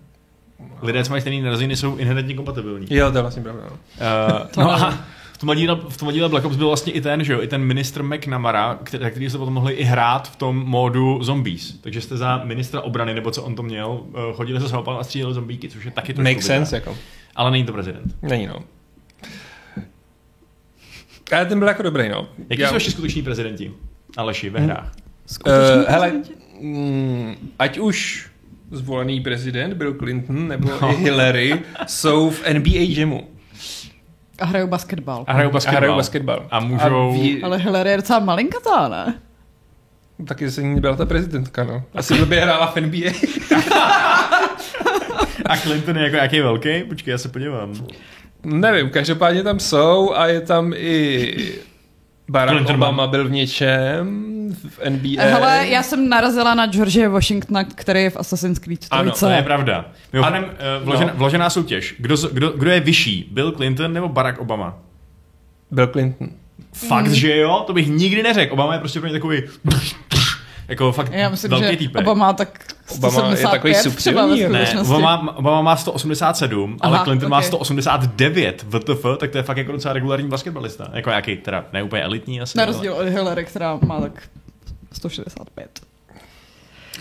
[0.83, 2.87] Lidé, co mají stejný narozeniny, jsou inherentně kompatibilní.
[2.91, 3.63] Jo, to je vlastně pravda.
[3.67, 4.99] Uh, no a
[5.33, 7.47] v tom, díle, v tom díle Black Ops byl vlastně i ten, že jo, i
[7.47, 11.79] ten ministr McNamara, který, který jste potom mohli i hrát v tom módu zombies.
[11.81, 15.05] Takže jste za ministra obrany, nebo co on to měl, eh, chodili se samopalem a
[15.05, 16.23] stříleli zombíky, což je taky to.
[16.23, 16.97] Make sense, jako.
[17.37, 18.15] Ale není to prezident.
[18.23, 18.63] Není, no.
[21.33, 22.29] Ale ten byl jako dobrý, no.
[22.49, 22.69] Jaký Já...
[22.69, 23.73] jsou ještě skuteční prezidenti?
[24.17, 24.93] Aleši, ve hrách.
[25.47, 25.53] Uh,
[25.89, 26.13] hele,
[26.61, 28.28] mm, ať už
[28.71, 30.93] zvolený prezident Bill Clinton nebo no.
[30.93, 33.29] i Hillary jsou v NBA Jamu.
[34.39, 35.25] A hrajou basketbal.
[35.27, 35.77] A hrajou basketbal.
[35.77, 36.47] A hrajou basketbal.
[36.51, 37.11] A můžou...
[37.11, 37.43] A ví...
[37.43, 39.15] Ale Hillary je docela malinkatá, ne?
[40.27, 41.83] Taky se ní byla ta prezidentka, no.
[41.95, 43.11] Asi by hrála v NBA.
[45.47, 46.83] a Clinton je jako jaký velký?
[46.89, 47.75] Počkej, já se podívám.
[48.45, 51.35] Nevím, každopádně tam jsou a je tam i
[52.29, 55.23] Barack Clinton Obama byl v něčem, v NBA.
[55.23, 58.89] Hele, já jsem narazila na George Washingtona, který je v Assassin's Creed 3.
[58.91, 59.85] Ano, to je pravda.
[60.13, 61.19] Mimochodem, uh, vložená, no.
[61.19, 61.95] vložená soutěž.
[61.99, 64.79] Kdo, kdo, kdo je vyšší, Bill Clinton nebo Barack Obama?
[65.71, 66.29] Bill Clinton.
[66.73, 67.15] Fakt, mm.
[67.15, 67.65] že jo?
[67.67, 68.53] To bych nikdy neřekl.
[68.53, 69.43] Obama je prostě pro mě takový
[70.69, 72.03] jako fakt Já myslím, velký že týpek.
[72.03, 77.27] Obama tak 175 Obama je takový subtilní, ne, Obama, Obama má 187, Aha, ale Clinton
[77.27, 77.31] okay.
[77.31, 80.91] má 189 VTF, tak to je fakt jako docela regulární basketbalista.
[80.93, 82.59] Jako jaký, teda ne úplně elitní asi.
[82.59, 84.23] Na rozdíl od Hillary, která má tak
[84.93, 85.81] 165.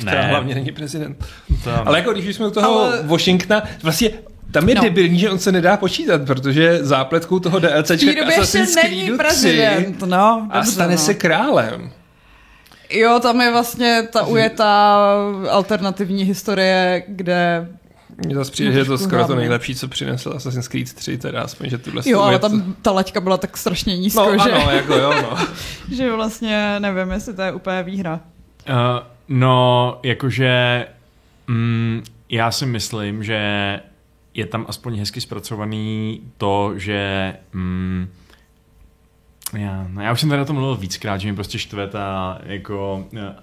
[0.04, 0.12] Ne.
[0.12, 1.26] Která hlavně není prezident.
[1.64, 1.88] To...
[1.88, 3.04] Ale jako když jsme u toho ale...
[3.04, 4.10] Washingtona, vlastně
[4.52, 4.82] tam je no.
[4.82, 10.64] debilní, že on se nedá počítat, protože zápletkou toho DLCčka Assassin's Creed 3 no, a
[10.64, 10.98] stane no.
[10.98, 11.92] se králem.
[12.90, 15.06] Jo, tam je vlastně ta ujetá
[15.50, 17.68] alternativní historie, kde
[18.26, 21.42] mně zase přijde, že je to skoro to nejlepší, co přinesl Assassin's Creed 3, teda
[21.42, 24.52] aspoň, že tuhle Jo, ale tam ta laťka byla tak strašně nízko, no, že...
[24.52, 25.38] ano, jako jo, no.
[25.96, 28.20] že vlastně nevím, jestli to je úplně výhra.
[28.70, 28.76] Uh,
[29.28, 30.86] no, jakože
[31.48, 33.40] mm, já si myslím, že
[34.34, 38.08] je tam aspoň hezky zpracovaný to, že mm,
[39.54, 42.38] já, no já už jsem tady o tom mluvil víckrát, že mi prostě štve ta
[42.44, 43.36] jako eh,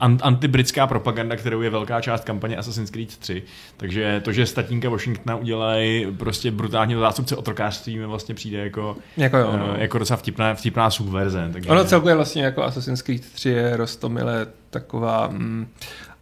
[0.00, 3.42] an, antibritská propaganda, kterou je velká část kampaně Assassin's Creed 3.
[3.76, 9.36] Takže to, že statínka Washingtona udělají prostě brutálně zástupce otrokářství mi vlastně přijde jako, jako,
[9.36, 9.74] jo, no.
[9.76, 11.50] jako docela vtipná, vtipná subverze.
[11.52, 11.70] Takže...
[11.70, 15.68] Ono celkově vlastně jako Assassin's Creed 3 je rostomile taková mm,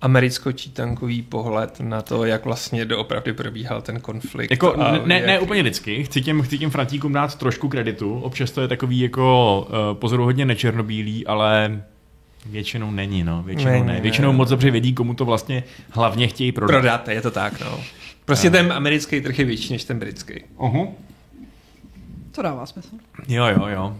[0.02, 4.50] americko-čítankový pohled na to, jak vlastně doopravdy probíhal ten konflikt.
[4.50, 5.26] Jako, a ne, jak...
[5.26, 6.04] ne úplně vždycky.
[6.04, 8.20] Chci těm, chci těm Frantíkům dát trošku kreditu.
[8.20, 11.82] Občas to je takový jako uh, pozoruhodně nečernobílý, ale
[12.46, 13.42] většinou není, no.
[13.42, 14.00] Většinou není, ne.
[14.00, 16.72] Většinou ne, moc dobře vědí, komu to vlastně hlavně chtějí prodat.
[16.72, 17.80] Prodat, je to tak, no.
[18.24, 20.34] Prostě ten americký trh je větší než ten britský.
[20.58, 20.88] Uh-huh.
[22.36, 22.88] To dává smysl.
[23.28, 23.96] Jo, jo, jo.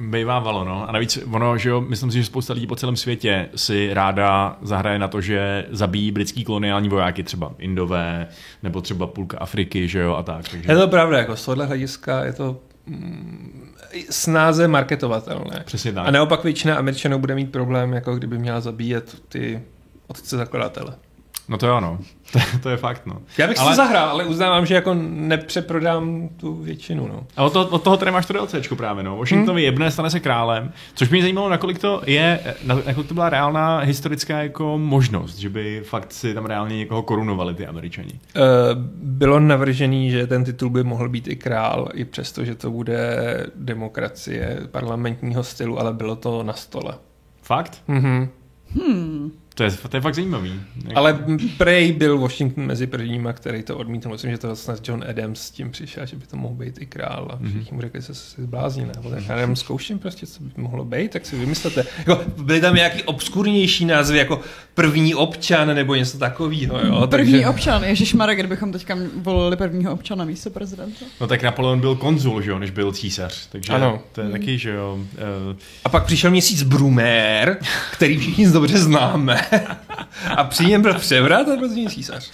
[0.00, 0.88] Bejvávalo, no.
[0.88, 4.56] A navíc ono, že jo, myslím si, že spousta lidí po celém světě si ráda
[4.62, 8.26] zahraje na to, že zabíjí britský koloniální vojáky, třeba Indové,
[8.62, 10.48] nebo třeba půlka Afriky, že jo, a tak.
[10.48, 10.72] Takže...
[10.72, 13.72] Je to pravda, jako z tohle hlediska je to mm,
[14.10, 15.62] snáze marketovatelné.
[15.64, 16.08] Přesně tak.
[16.08, 19.62] A naopak většina Američanů bude mít problém, jako kdyby měla zabíjet ty
[20.06, 20.94] otce zakladatele.
[21.48, 21.98] No to jo, no.
[22.32, 23.22] To, to je fakt, no.
[23.38, 23.70] Já bych ale...
[23.70, 27.26] si zahrál, ale uznávám, že jako nepřeprodám tu většinu, no.
[27.36, 29.16] A od, to, od toho tady máš to DLCčko právě, no.
[29.16, 29.64] Washington hmm.
[29.64, 34.42] jebne, stane se králem, což mě zajímalo, nakolik to je, nakolik to byla reálná historická
[34.42, 38.12] jako možnost, že by fakt si tam reálně někoho korunovali ty američani.
[38.12, 38.42] Uh,
[39.02, 43.16] bylo navržený, že ten titul by mohl být i král, i přesto, že to bude
[43.54, 46.94] demokracie parlamentního stylu, ale bylo to na stole.
[47.42, 47.82] Fakt?
[47.88, 48.28] Mhm.
[48.74, 49.32] Hmm.
[49.54, 50.60] To je, to je fakt zajímavý.
[50.94, 51.18] Ale
[51.58, 54.08] Prey byl Washington mezi prvníma, který to odmítl.
[54.08, 56.86] Myslím, že to snad John Adams s tím přišel, že by to mohl být i
[56.86, 57.28] král.
[57.30, 58.86] A všichni mu řekli, že se zblázní.
[58.96, 61.84] Nebo tak já jenom zkouším prostě, co by mohlo být, tak si vymyslete.
[61.98, 64.40] Jako, byly tam nějaký obskurnější názvy, jako
[64.74, 66.78] první občan nebo něco takového.
[66.86, 67.06] Jo?
[67.06, 67.48] První Takže...
[67.48, 71.04] občan, Ježíš Marek, kdybychom teďka volili prvního občana místo prezidenta.
[71.20, 73.46] No tak Napoleon byl konzul, že jo, než byl císař.
[73.52, 74.00] Takže ano.
[74.12, 74.98] to je taky, že jo.
[75.50, 75.56] Uh...
[75.84, 77.58] A pak přišel měsíc Brumér,
[77.92, 79.43] který všichni dobře známe.
[80.36, 82.30] A při něm byl převrat a byl císař.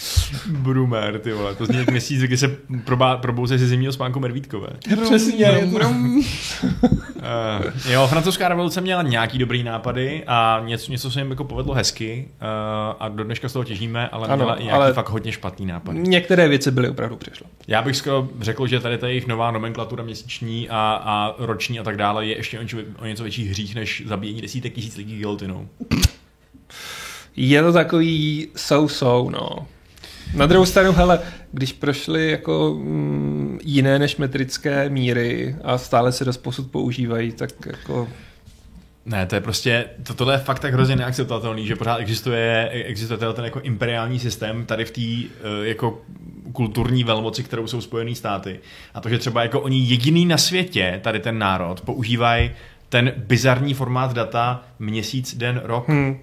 [0.47, 4.69] Brumér, ty vole, to zní jak měsíc, kdy se probá, probouze ze zimního spánku Medvídkové.
[5.05, 5.53] Přesně.
[5.53, 6.25] Brum, brum.
[6.73, 11.75] uh, jo, francouzská revoluce měla nějaký dobrý nápady a něco, něco se jim jako povedlo
[11.75, 15.09] hezky uh, a do dneška z toho těžíme, ale ano, měla i nějaký ale fakt
[15.09, 15.93] hodně špatný nápad.
[15.93, 17.47] Některé věci byly opravdu přišlo.
[17.69, 21.83] Já bych skoro řekl, že tady ta jejich nová nomenklatura měsíční a, a roční a
[21.83, 22.61] tak dále je ještě
[22.99, 25.69] o něco větší hřích než zabíjení desítek tisíc lidí gilotinou
[27.37, 29.67] je to takový so-so, no.
[30.35, 31.21] Na druhou stranu, hele,
[31.53, 37.51] když prošly jako mm, jiné než metrické míry a stále se dost posud používají, tak
[37.67, 38.09] jako
[39.07, 43.33] ne, to je prostě, to, tohle je fakt tak hrozně neakceptovatelný, že pořád existuje, existuje
[43.33, 46.03] ten jako imperiální systém tady v té uh, jako
[46.53, 48.61] kulturní velmoci, kterou jsou Spojené státy.
[48.95, 52.51] A to, že třeba jako oni jediný na světě, tady ten národ, používají
[52.89, 55.89] ten bizarní formát data měsíc, den, rok.
[55.89, 56.19] Hmm.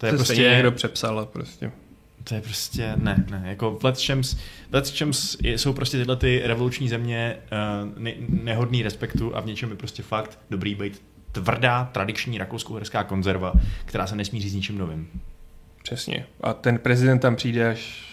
[0.00, 0.42] To je prostě...
[0.42, 1.72] někdo přepsal prostě.
[2.24, 4.06] To je prostě, ne, ne, jako v Let's
[4.96, 9.76] Champs, jsou prostě tyhle ty revoluční země uh, ne, nehodný respektu a v něčem je
[9.76, 13.52] prostě fakt dobrý být tvrdá, tradiční rakousko-uherská konzerva,
[13.84, 15.08] která se nesmíří s ničím novým.
[15.82, 16.26] Přesně.
[16.40, 18.04] A ten prezident tam přijde až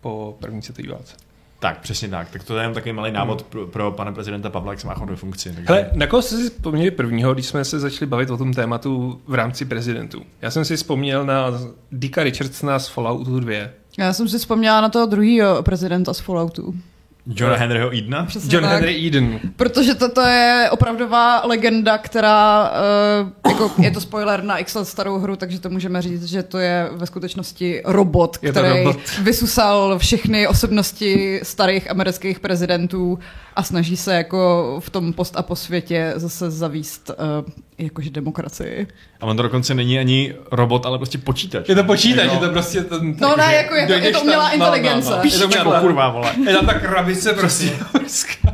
[0.00, 1.16] po první světové válce.
[1.62, 2.30] Tak, přesně tak.
[2.30, 3.50] Tak to je jen takový malý návod hmm.
[3.50, 5.52] pro, pro pana prezidenta Pavla, jak se má chodit funkci.
[5.52, 5.64] Takže...
[5.68, 9.20] Hele, na koho jsi si vzpomněli prvního, když jsme se začali bavit o tom tématu
[9.26, 10.22] v rámci prezidentů?
[10.40, 11.46] Já jsem si vzpomněl na
[11.92, 13.54] Dicka Richardsona z Falloutu 2.
[13.98, 16.74] Já jsem si vzpomněla na toho druhého prezidenta z Falloutu.
[17.26, 18.24] Johna Henryho Edena?
[18.24, 18.72] Přesně John tak.
[18.72, 19.40] Henry Eden.
[19.56, 22.70] Protože toto je opravdová legenda, která,
[23.44, 26.42] uh, jako je to spoiler na x let starou hru, takže to můžeme říct, že
[26.42, 28.96] to je ve skutečnosti robot, je který robot.
[29.22, 33.18] vysusal všechny osobnosti starých amerických prezidentů
[33.56, 38.86] a snaží se jako v tom post a po světě zase zavíst uh, jakože demokracii.
[39.20, 41.68] A on to dokonce není ani robot, ale prostě počítač.
[41.68, 42.34] Je to počítač, jako...
[42.34, 42.84] je to prostě...
[42.84, 45.10] To, no ne, jako je to, je to umělá tam, inteligence.
[45.10, 45.30] No, no, no.
[45.30, 46.34] Je to umělá, kurva, vole.
[46.46, 46.74] Je tam ta
[47.12, 47.72] krabice prostě.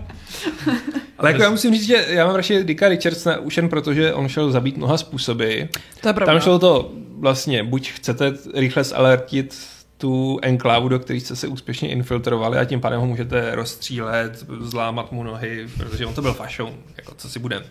[1.18, 4.14] Ale jako já musím říct, že já mám radši Dicka Richardsona už jen proto, že
[4.14, 5.60] on šel zabít mnoha způsoby.
[6.00, 6.32] To je pravda.
[6.32, 9.58] Tam šlo to vlastně, buď chcete rychle zalertit
[9.96, 15.12] tu enklávu, do které jste se úspěšně infiltrovali a tím pádem ho můžete rozstřílet, zlámat
[15.12, 17.62] mu nohy, protože on to byl fašon, jako co si bude.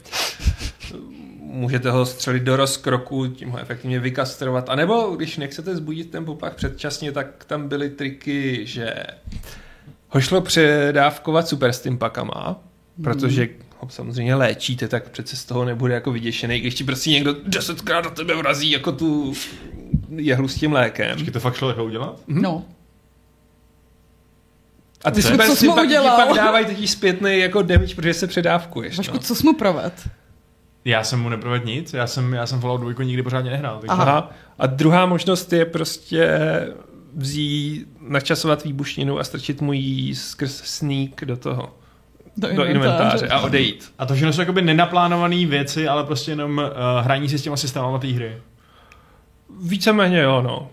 [1.40, 4.70] Můžete ho střelit do rozkroku, tím ho efektivně vykastrovat.
[4.70, 8.94] A nebo když nechcete zbudit ten popach předčasně, tak tam byly triky, že
[10.10, 12.60] ho šlo předávkovat super stimpakama,
[13.04, 17.36] protože ho samozřejmě léčíte, tak přece z toho nebude jako vyděšený, když ti prostě někdo
[17.44, 19.34] desetkrát do tebe vrazí jako tu
[20.16, 21.12] jehlu s tím lékem.
[21.14, 22.22] Počkej, to fakt šlo jako udělat?
[22.28, 22.42] Mhm.
[22.42, 22.66] No.
[25.04, 28.98] A ty super co pak, pak dávají totiž zpětný jako damage, protože se předávkuješ.
[28.98, 29.20] Vašku, no.
[29.20, 30.10] co jsi mu proved?
[30.86, 33.80] Já jsem mu neproved nic, já jsem, já jsem Fallout 2 nikdy pořádně nehrál.
[33.80, 33.92] Takže...
[33.92, 34.32] Aha.
[34.60, 36.40] A druhá možnost je prostě
[37.18, 41.74] vzít, načasovat výbušninu a strčit mu jí skrz sneak do toho.
[42.38, 43.94] Do, do inventáře a odejít.
[44.00, 47.58] A to všechno jsou jakoby nenaplánované věci, ale prostě jenom uh, hraní si s těma
[47.58, 48.38] systémama té hry.
[49.62, 50.70] Víceméně jo, no.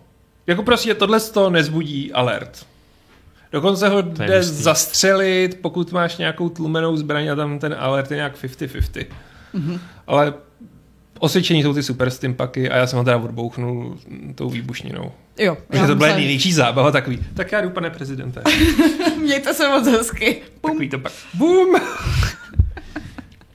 [0.47, 2.67] Jako prostě tohle to nezbudí alert.
[3.53, 8.37] Dokonce ho jde zastřelit, pokud máš nějakou tlumenou zbraň a tam ten alert je nějak
[8.37, 9.07] 50-50.
[9.55, 9.79] Mm-hmm.
[10.07, 10.35] Ale
[11.19, 13.99] osvědčení jsou ty super stimpaky a já jsem ho teda odbouchnul
[14.35, 15.13] tou výbušninou.
[15.39, 15.57] Jo.
[15.69, 17.19] Takže to byla největší zábava takový.
[17.35, 18.43] Tak já jdu, pane prezidente.
[19.21, 20.43] Mějte se moc hezky.
[20.63, 20.71] Bum.
[20.71, 21.13] Takový to pak.
[21.35, 21.75] Bum!
[21.75, 21.81] uh,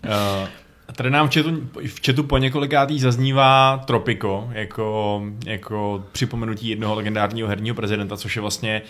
[0.95, 7.47] tady nám v chatu, v chatu po několikátý zaznívá Tropico jako, jako připomenutí jednoho legendárního
[7.47, 8.81] herního prezidenta, což je vlastně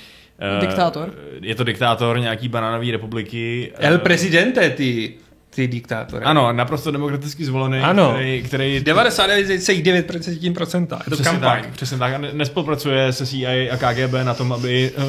[0.56, 1.14] Uh, diktátor.
[1.42, 3.72] Je to diktátor nějaký banánové republiky.
[3.76, 5.14] El uh, prezidente, ty.
[5.60, 6.26] Ty diktátory.
[6.26, 8.12] Ano, naprosto demokraticky zvolený, ano.
[8.12, 8.44] který...
[8.44, 11.62] který 99,9% je to přesně kampaň.
[11.62, 12.34] Tak, přesně tak.
[12.34, 15.04] Nespolupracuje se CIA a KGB na tom, aby, uh,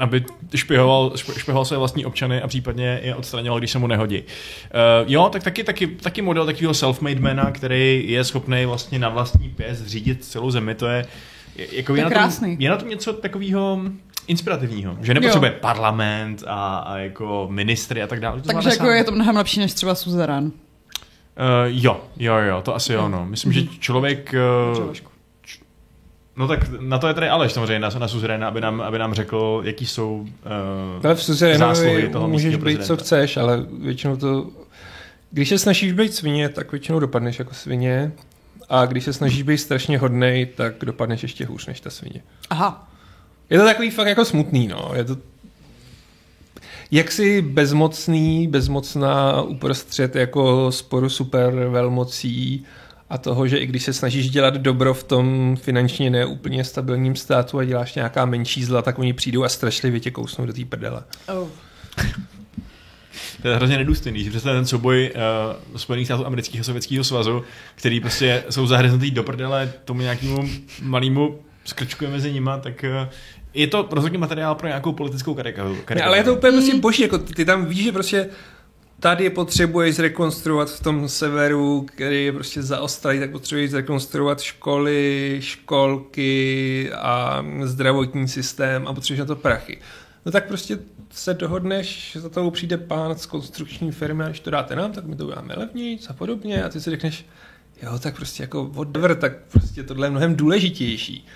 [0.00, 0.24] aby
[0.54, 4.18] špihoval, špihoval své vlastní občany a případně je odstraňoval, když se mu nehodí.
[4.18, 4.24] Uh,
[5.06, 9.48] jo, tak taky, taky, taky model takového self-made mana, který je schopný vlastně na vlastní
[9.48, 11.06] pěst řídit celou zemi, to je
[11.72, 13.80] jako je, je, na tom, je na tom něco takového
[14.30, 15.58] inspirativního, že nepotřebuje jo.
[15.60, 18.40] parlament a, a jako ministry a tak dále.
[18.40, 18.94] Takže jako sám.
[18.94, 20.44] je to mnohem lepší než třeba suzerán.
[20.44, 20.52] Uh,
[21.66, 23.26] jo, jo, jo, to asi jo, no.
[23.26, 23.54] Myslím, mm-hmm.
[23.54, 23.78] že mhm.
[23.78, 24.34] člověk...
[24.78, 24.92] Uh,
[26.36, 29.14] No tak na to je tady Aleš samozřejmě, na, na Suzerena, aby nám, aby nám
[29.14, 30.26] řekl, jaký jsou
[30.96, 31.22] uh, ale v
[31.58, 34.50] zásluhy toho můžeš být, co chceš, ale většinou to...
[35.30, 38.12] Když se snažíš být svině, tak většinou dopadneš jako svině.
[38.68, 42.22] A když se snažíš být strašně hodnej, tak dopadneš ještě hůř než ta svině.
[42.50, 42.89] Aha.
[43.50, 44.92] Je to takový fakt jako smutný, no.
[44.94, 45.16] Je to
[46.90, 52.64] jaksi bezmocný, bezmocná uprostřed jako sporu super velmocí
[53.10, 57.58] a toho, že i když se snažíš dělat dobro v tom finančně neúplně stabilním státu
[57.58, 61.02] a děláš nějaká menší zla, tak oni přijdou a strašlivě tě kousnou do té prdele.
[61.34, 61.48] Oh.
[63.42, 65.12] To je hrozně nedůstojný, že přesně ten souboj
[65.72, 67.42] uh, Spojených států amerických a sovětského svazu,
[67.74, 70.48] který prostě jsou zahryznutý do prdele tomu nějakému
[70.82, 73.08] malému skrčku mezi nima, tak uh,
[73.54, 75.78] je to rozhodně materiál pro nějakou politickou karikaturu.
[75.94, 78.28] Ne, ale je to úplně prostě boží, jako ty tam víš, že prostě
[79.00, 86.90] tady potřebuješ zrekonstruovat v tom severu, který je prostě zaostalý, tak potřebuješ zrekonstruovat školy, školky
[86.94, 89.78] a zdravotní systém a potřebuješ na to prachy.
[90.26, 90.78] No tak prostě
[91.10, 95.04] se dohodneš, za to přijde pán z konstrukční firmy a když to dáte nám, tak
[95.04, 97.26] my to uděláme levněji a podobně a ty si řekneš,
[97.82, 101.26] jo, tak prostě jako whatever, tak prostě tohle je mnohem důležitější.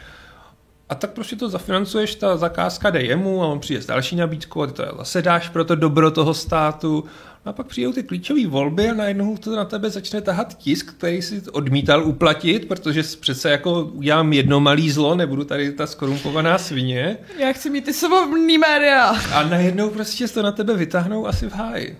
[0.88, 4.62] A tak prostě to zafinancuješ, ta zakázka jde jemu a on přijde s další nabídkou
[4.62, 7.04] a ty to zase dáš pro to dobro toho státu.
[7.46, 10.94] No a pak přijdou ty klíčové volby a najednou to na tebe začne tahat tisk,
[10.96, 16.58] který si odmítal uplatit, protože přece jako udělám jedno malý zlo, nebudu tady ta skorumpovaná
[16.58, 17.16] svině.
[17.38, 19.04] Já chci mít ty svobodný média.
[19.32, 21.96] A najednou prostě to na tebe vytáhnou asi v háji.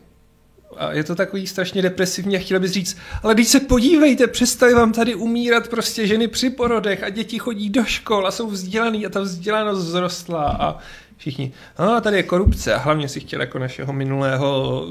[0.78, 4.74] A je to takový strašně depresivní a chtěla bys říct, ale když se podívejte, přestali
[4.74, 9.06] vám tady umírat prostě ženy při porodech a děti chodí do škol a jsou vzdělaný
[9.06, 10.78] a ta vzdělanost vzrostla a
[11.16, 14.82] všichni, a tady je korupce a hlavně si chtěl jako našeho minulého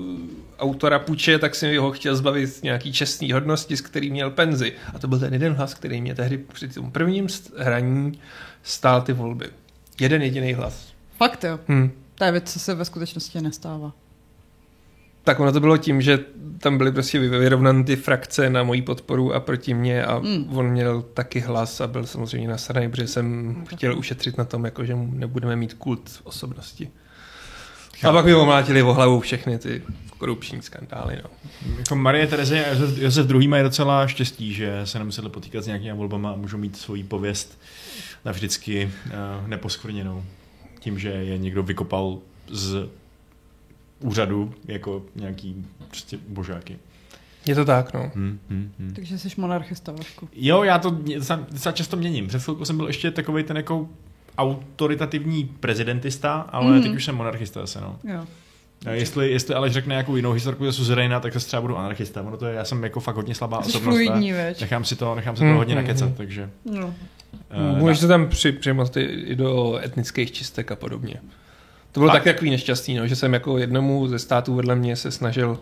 [0.59, 4.73] autora Puče, tak si ho chtěl zbavit nějaký čestný hodnosti, s který měl penzi.
[4.93, 7.27] A to byl ten jeden hlas, který mě tehdy při tom prvním
[7.57, 8.19] hraní
[8.63, 9.45] stál ty volby.
[9.99, 10.88] Jeden jediný hlas.
[11.17, 11.59] Fakt jo.
[11.67, 11.91] Hmm.
[12.15, 13.93] To je věc, co se ve skutečnosti nestává.
[15.24, 16.19] Tak ono to bylo tím, že
[16.57, 20.57] tam byly prostě vyrovnané ty frakce na moji podporu a proti mě a mm.
[20.57, 23.78] on měl taky hlas a byl samozřejmě nasraný, protože jsem okay.
[23.78, 26.89] chtěl ušetřit na tom, jako že nebudeme mít kult osobnosti.
[28.03, 29.82] A pak mi omlátili o hlavu všechny ty
[30.17, 31.19] korupční skandály.
[31.24, 31.30] No.
[31.78, 33.47] Jako Marie Tereze a Josef, Josef II.
[33.47, 37.59] mají docela štěstí, že se nemuseli potýkat s nějakými volbama a můžou mít svoji pověst
[38.26, 40.24] navždycky uh, neposkvrněnou
[40.80, 42.17] tím, že je někdo vykopal
[42.49, 42.89] z
[44.03, 46.77] úřadu jako nějaký prostě božáky.
[47.45, 48.11] Je to tak, no.
[48.15, 48.93] Hmm, hmm, hmm.
[48.95, 50.29] Takže jsi monarchista, Vašku.
[50.35, 50.97] Jo, já to
[51.51, 52.27] docela často měním.
[52.27, 53.89] Před chvilkou jsem byl ještě takový ten jako
[54.37, 56.83] autoritativní prezidentista, ale mm.
[56.83, 57.99] teď už jsem monarchista zase, no.
[58.03, 58.25] Jo.
[58.85, 62.21] A jestli, jestli ale řekne nějakou jinou historku ze suzerejna, tak zase třeba budu anarchista.
[62.21, 63.95] Ono to je, já jsem jako fakt hodně slabá Jsi osobnost.
[63.95, 66.15] Fluidní, nechám si to, nechám si to mm, hodně mm, nakecat, mm.
[66.15, 66.49] takže...
[66.65, 66.87] No.
[66.87, 71.15] Uh, Můžeš to tam při, přimoct i do etnických čistek a podobně.
[71.93, 75.11] To bylo tak takový nešťastný, no, že jsem jako jednomu ze států vedle mě se
[75.11, 75.59] snažil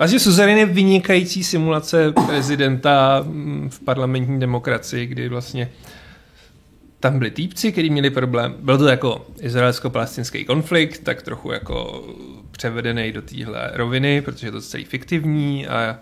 [0.00, 5.70] Vlastně Suzerain je vynikající simulace prezidenta mm, v parlamentní demokracii, kdy vlastně
[7.00, 8.54] tam byli týpci, kteří měli problém.
[8.60, 12.04] Byl to jako izraelsko-palestinský konflikt, tak trochu jako
[12.50, 15.98] převedený do téhle roviny, protože je to celý fiktivní a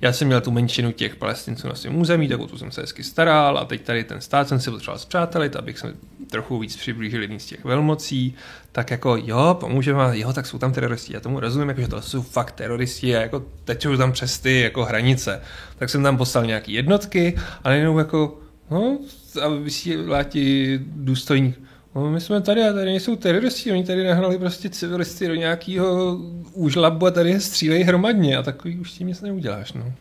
[0.00, 2.80] já jsem měl tu menšinu těch palestinců na svém území, tak o tu jsem se
[2.80, 5.94] hezky staral a teď tady ten stát jsem si potřeboval zpřátelit, abych se
[6.30, 8.34] trochu víc přiblížil jedný z těch velmocí,
[8.72, 12.02] tak jako jo, pomůžeme, jo, tak jsou tam teroristi, já tomu rozumím, jako, že to
[12.02, 15.40] jsou fakt teroristi a jako tečou tam přes ty jako hranice.
[15.78, 18.38] Tak jsem tam poslal nějaký jednotky a najednou jako,
[18.70, 18.98] no,
[19.42, 21.60] a vysílá ti důstojník,
[21.94, 26.18] No, my jsme tady a tady nejsou teroristi, oni tady nahrali prostě civilisty do nějakého
[26.52, 29.92] úžlabu a tady je střílejí hromadně a takový už s tím nic neuděláš, no.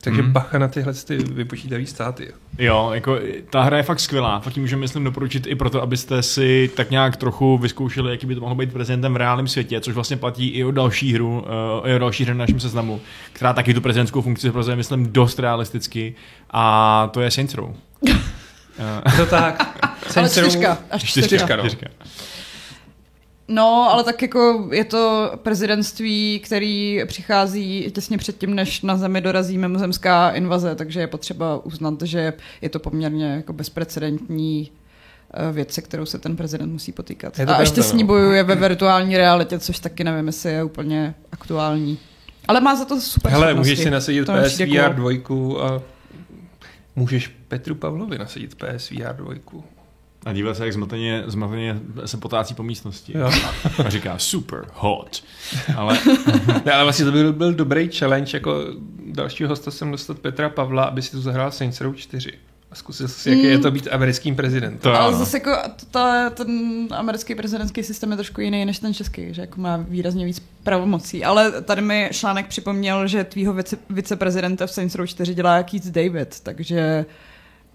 [0.00, 0.32] Takže hmm.
[0.32, 2.32] bacha na tyhle ty vypočítavé státy.
[2.58, 3.18] Jo, jako
[3.50, 4.40] ta hra je fakt skvělá.
[4.40, 8.40] Fakt můžeme, myslím, doporučit i proto, abyste si tak nějak trochu vyzkoušeli, jaký by to
[8.40, 11.44] mohlo být prezidentem v reálném světě, což vlastně platí i o další hru,
[11.82, 13.00] uh, i o další hru na našem seznamu,
[13.32, 16.14] která taky tu prezidentskou funkci provozuje, myslím, dost realisticky.
[16.50, 17.74] A to je Saints Row.
[19.16, 19.78] to tak.
[20.16, 20.78] Ale čtyřka.
[20.90, 21.26] Až čtyřka.
[21.26, 21.68] čtyřka, no.
[21.68, 21.86] čtyřka.
[23.48, 29.58] No, ale tak jako je to prezidentství, který přichází těsně předtím, než na zemi dorazí
[29.58, 34.70] mimozemská invaze, takže je potřeba uznat, že je to poměrně jako bezprecedentní
[35.34, 37.40] eh, věc, se kterou se ten prezident musí potýkat.
[37.40, 38.06] A ještě s ní no.
[38.06, 41.98] bojuje ve virtuální realitě, což taky nevím, jestli je úplně aktuální.
[42.48, 43.70] Ale má za to super Hele, schopnosti.
[43.70, 45.10] můžeš si nasadit PSVR 2
[45.62, 45.82] a
[46.96, 49.34] můžeš Petru Pavlovi nasadit PSVR 2.
[50.26, 53.18] A dívá se, jak zmateně, zmateně se potácí po místnosti.
[53.18, 53.30] Jo.
[53.84, 55.22] A říká super hot.
[55.76, 55.98] Ale...
[56.64, 58.64] ne, ale vlastně to byl, byl dobrý challenge, jako
[59.06, 62.32] dalšího hosta jsem dostat Petra Pavla, aby si tu zahrál Saints Row 4
[62.70, 63.48] a zkusil si, jaký mm.
[63.48, 64.92] je to být americkým prezidentem.
[64.92, 65.56] To, ale zase jako
[65.90, 66.48] ta, ten
[66.90, 71.24] americký prezidentský systém je trošku jiný než ten český, že jako má výrazně víc pravomocí.
[71.24, 75.86] Ale tady mi článek připomněl, že tvýho vice, viceprezidenta v Saints Row 4 dělá Keith
[75.86, 77.04] David, takže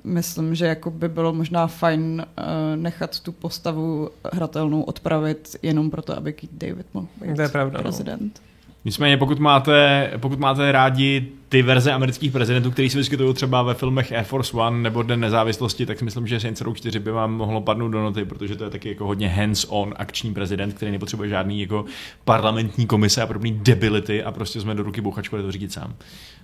[0.04, 2.43] myslím, že jako by bylo možná fajn uh,
[2.76, 7.78] nechat tu postavu hratelnou odpravit jenom proto, aby Keith David mohl být to je pravda,
[7.78, 7.82] no.
[7.82, 8.41] prezident.
[8.45, 8.52] No.
[8.86, 13.74] Nicméně, pokud máte, pokud máte rádi ty verze amerických prezidentů, které se vyskytují třeba ve
[13.74, 17.12] filmech Air Force One nebo Den nezávislosti, tak si myslím, že Saints Row 4 by
[17.12, 20.91] vám mohlo padnout do noty, protože to je taky jako hodně hands-on akční prezident, který
[20.91, 21.86] nepotřebuje žádný jako
[22.26, 25.93] parlamentní komise a podobné debility a prostě jsme do ruky bouchačku to řídit sám.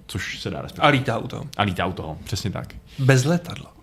[0.08, 0.88] Což se dá respektovat.
[0.88, 1.48] A lítá u toho.
[1.58, 2.76] A lítá u toho, přesně tak.
[3.00, 3.74] Bez letadla.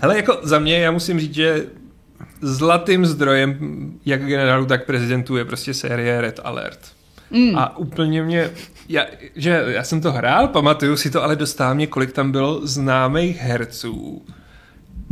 [0.00, 1.66] Hele, jako za mě, já musím říct, že
[2.40, 3.58] zlatým zdrojem
[4.06, 6.78] jak generálu, tak prezidentů je prostě série Red Alert.
[7.30, 7.58] Mm.
[7.58, 8.50] A úplně mě,
[8.88, 9.06] já,
[9.36, 13.36] že já jsem to hrál, pamatuju si to, ale dostává mě, kolik tam bylo známých
[13.36, 14.26] herců,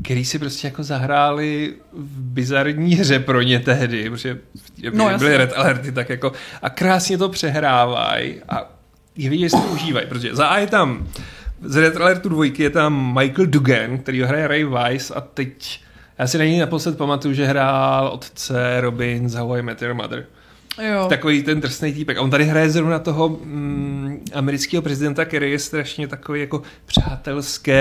[0.03, 4.39] který si prostě jako zahráli v bizarní hře pro ně tehdy, protože
[4.93, 6.33] no, byly Red Alerty, tak jako
[6.63, 8.71] a krásně to přehrávají a
[9.17, 11.09] je vidět, že si to užívají, protože za A je tam
[11.63, 15.81] z Red Alertu dvojky je tam Michael Dugan, který ho hraje Ray Weiss a teď
[16.19, 20.27] já si není naposled pamatuju, že hrál otce Robin z How I Met Your Mother.
[20.81, 21.07] Jo.
[21.09, 22.17] Takový ten drsný týpek.
[22.17, 27.73] A on tady hraje zrovna toho mm, amerického prezidenta, který je strašně takový jako přátelský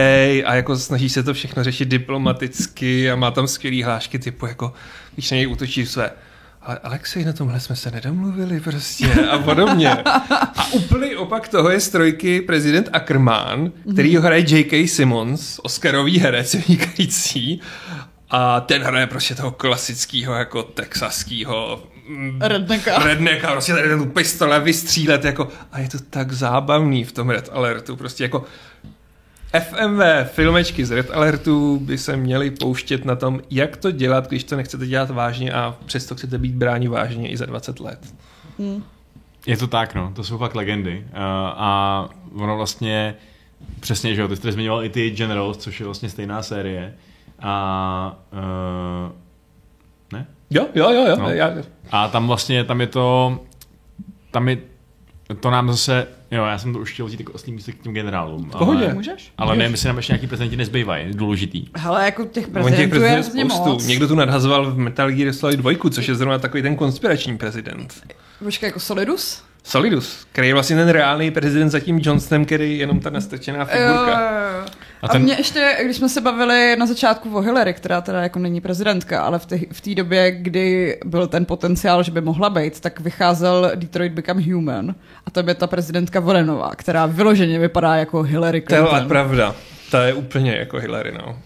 [0.46, 4.74] a jako snaží se to všechno řešit diplomaticky a má tam skvělý hlášky typu jako,
[5.14, 6.12] když na něj útočí své
[6.62, 9.92] ale Alexej, na tomhle jsme se nedomluvili prostě a podobně.
[9.92, 14.88] A úplný opak toho je strojky prezident Ackerman, který ho hraje J.K.
[14.88, 17.62] Simmons, Oscarový herec vynikající
[18.30, 21.99] a ten hraje prostě toho klasického jako texaského mm,
[22.40, 23.04] Redneka.
[23.04, 27.50] Redneka, prostě tady tu pistole vystřílet jako, a je to tak zábavný v tom Red
[27.52, 28.46] Alertu, prostě jako
[29.60, 34.44] FMV filmečky z Red Alertu by se měly pouštět na tom, jak to dělat, když
[34.44, 38.14] to nechcete dělat vážně a přesto chcete být bráni vážně i za 20 let.
[38.60, 38.84] Hmm.
[39.46, 41.06] Je to tak, no, to jsou fakt legendy.
[41.12, 41.18] Uh,
[41.54, 43.16] a ono vlastně,
[43.80, 46.94] přesně, že jo, ty jste zmiňoval i ty Generals, což je vlastně stejná série,
[47.42, 49.12] a uh?
[50.50, 51.06] Jo, jo, jo.
[51.08, 51.16] jo.
[51.20, 51.30] No.
[51.30, 51.54] Já...
[51.92, 53.40] A tam vlastně, tam je to,
[54.32, 54.58] tam je,
[55.40, 57.94] to nám zase, jo, já jsem to už chtěl vzít jako oslý místo k těm
[57.94, 58.50] generálům.
[58.50, 58.86] Pohodě.
[58.86, 59.32] Ale, Můžeš?
[59.38, 59.64] Ale Můžeš.
[59.64, 61.66] ne, myslím, nám ještě nějaký prezidenti nezbývají, důležitý.
[61.76, 63.70] Hele, jako těch prezidentů, těch prezidentů je spoustu.
[63.70, 63.86] Moc.
[63.88, 67.94] Někdo tu nadhazoval v Metal Gear Solid 2, což je zrovna takový ten konspirační prezident.
[68.44, 69.44] Počkej, jako Solidus?
[69.64, 73.66] Solidus, který je vlastně ten reálný prezident za tím Johnsonem, který je jenom ta nastrčená
[73.66, 74.32] figurka.
[74.62, 74.66] Jo,
[75.02, 75.22] A, ten...
[75.22, 78.62] a mě ještě, když jsme se bavili na začátku o Hillary, která teda jako není
[78.62, 83.00] prezidentka, ale v té v době, kdy byl ten potenciál, že by mohla být, tak
[83.00, 84.96] vycházel Detroit Become Human
[85.26, 88.90] a tam je ta prezidentka Vorenová, která vyloženě vypadá jako Hillary Clinton.
[88.90, 89.56] To je pravda.
[89.92, 91.40] Ta je úplně jako Hillary, no.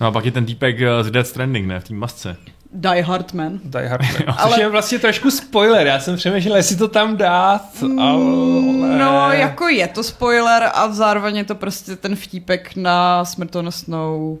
[0.00, 2.36] No a pak je ten týpek z Dead Stranding, ne, v té masce.
[2.72, 3.60] Die Hardman.
[3.64, 4.12] Die Hardman.
[4.26, 4.60] Což ale...
[4.60, 5.86] je vlastně trošku spoiler.
[5.86, 8.98] Já jsem přemýšlel, jestli to tam dát, mm, ale...
[8.98, 14.38] No, jako je to spoiler a zároveň je to prostě ten vtípek na smrtonosnou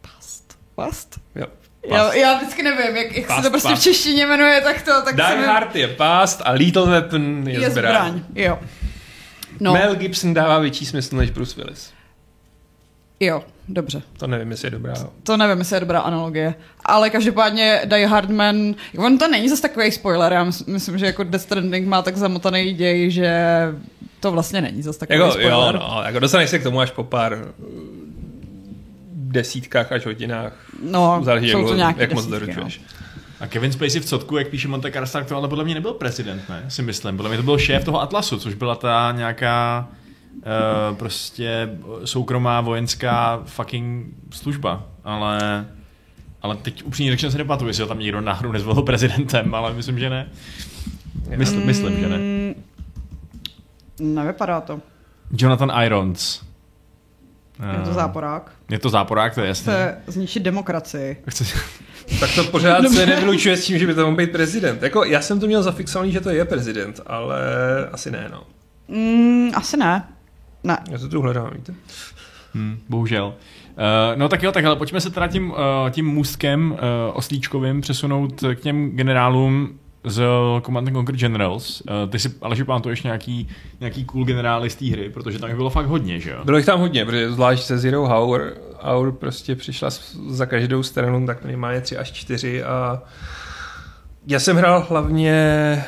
[0.00, 0.58] past.
[0.74, 1.20] Past?
[1.34, 1.46] Jo.
[1.90, 3.80] Já, já vždycky nevím, jak, jak past, se to prostě past.
[3.80, 5.02] v češtině jmenuje, tak to...
[5.04, 5.46] Tak Die mi...
[5.46, 8.12] Hard je past a Lethal Weapon je, je zbraň.
[8.12, 8.22] zbraň.
[8.34, 8.58] Jo.
[9.60, 9.72] No.
[9.72, 11.93] Mel Gibson dává větší smysl než Bruce Willis.
[13.24, 14.02] Jo, dobře.
[14.18, 14.94] To nevím, jestli je dobrá.
[15.22, 16.54] To nevím, jestli je dobrá analogie.
[16.84, 21.44] Ale každopádně Die Hardman, on to není zase takový spoiler, já myslím, že jako Death
[21.44, 23.44] Stranding má tak zamotaný děj, že
[24.20, 25.52] to vlastně není zase takový jako, spoiler.
[25.52, 27.44] Jo, no, jako dostaneš se k tomu až po pár uh,
[29.12, 30.52] desítkách až hodinách.
[30.82, 32.78] No, Záleží, jsou to jak, jak moc doručuješ.
[32.78, 32.84] No.
[33.40, 36.42] A Kevin Spacey v Cotku, jak píše Monte Carlo, to ale podle mě nebyl prezident,
[36.48, 36.64] ne?
[36.68, 37.16] Si myslím.
[37.16, 39.88] Podle mě to byl šéf toho Atlasu, což byla ta nějaká
[40.36, 45.66] uh, prostě soukromá vojenská fucking služba, ale
[46.44, 49.98] ale teď upřímně řečeno se nepamatuju, jestli ho tam někdo náhodou nezvolil prezidentem, ale myslím,
[49.98, 50.28] že ne.
[51.36, 52.18] Myslím, mm, myslím, že ne.
[54.00, 54.80] Nevypadá to.
[55.38, 56.42] Jonathan Irons.
[57.78, 58.52] Je to záporák.
[58.70, 59.72] Je to záporák, to je jasné.
[59.72, 61.16] Chce zničit demokracii.
[61.28, 61.44] Chce...
[62.20, 64.82] Tak to pořád se nevylučuje s tím, že by to mohl být prezident.
[64.82, 67.38] Jako, já jsem to měl zafixovaný, že to je prezident, ale
[67.92, 68.42] asi ne, no.
[68.88, 70.04] Mm, asi ne.
[70.64, 70.78] Ne.
[70.90, 71.74] Já to tu hledám, víte?
[72.54, 73.26] Hmm, bohužel.
[73.26, 75.56] Uh, no tak jo, tak ale pojďme se teda tím, uh,
[75.90, 76.78] tím můstkem uh,
[77.12, 80.22] oslíčkovým přesunout k těm generálům z
[80.64, 81.80] Command Conquer Generals.
[81.80, 83.48] Uh, ty si ale pamatuješ nějaký,
[83.80, 86.44] nějaký cool generály z té hry, protože tam bylo fakt hodně, že jo?
[86.44, 89.90] Bylo jich tam hodně, protože zvlášť se Zero Hour, Hour prostě přišla
[90.28, 93.02] za každou stranu, tak minimálně tři až čtyři a
[94.26, 95.84] já jsem hrál hlavně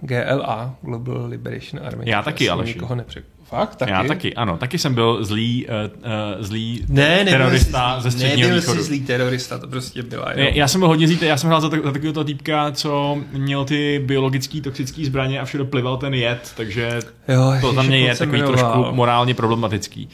[0.00, 2.04] GLA, Global Liberation Army.
[2.06, 3.37] Já taky, ale nikoho nepřekvapil.
[3.48, 3.76] Fakt?
[3.76, 3.90] Taky?
[3.90, 4.56] Já taky, ano.
[4.58, 8.80] Taky jsem byl zlý, uh, uh, zlý ne, terorista jsi, ze středního nebyl východu.
[8.80, 10.32] Jsi zlý terorista, to prostě byla.
[10.36, 13.64] Ne, já jsem byl hodně zlý, já jsem hrál za, za takového týpka, co měl
[13.64, 18.16] ty biologický toxické zbraně a všude plival ten jed, takže jo, to za mě je
[18.16, 18.58] takový jmenoval.
[18.58, 20.08] trošku morálně problematický.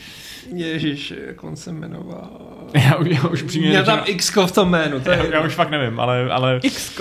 [0.55, 2.31] Ježíš, jak on se jmenoval.
[2.75, 5.01] Já, já už přímě Měl tam x v tom jménu.
[5.01, 6.31] To já, já, už fakt nevím, ale...
[6.31, 6.61] ale...
[6.63, 7.01] x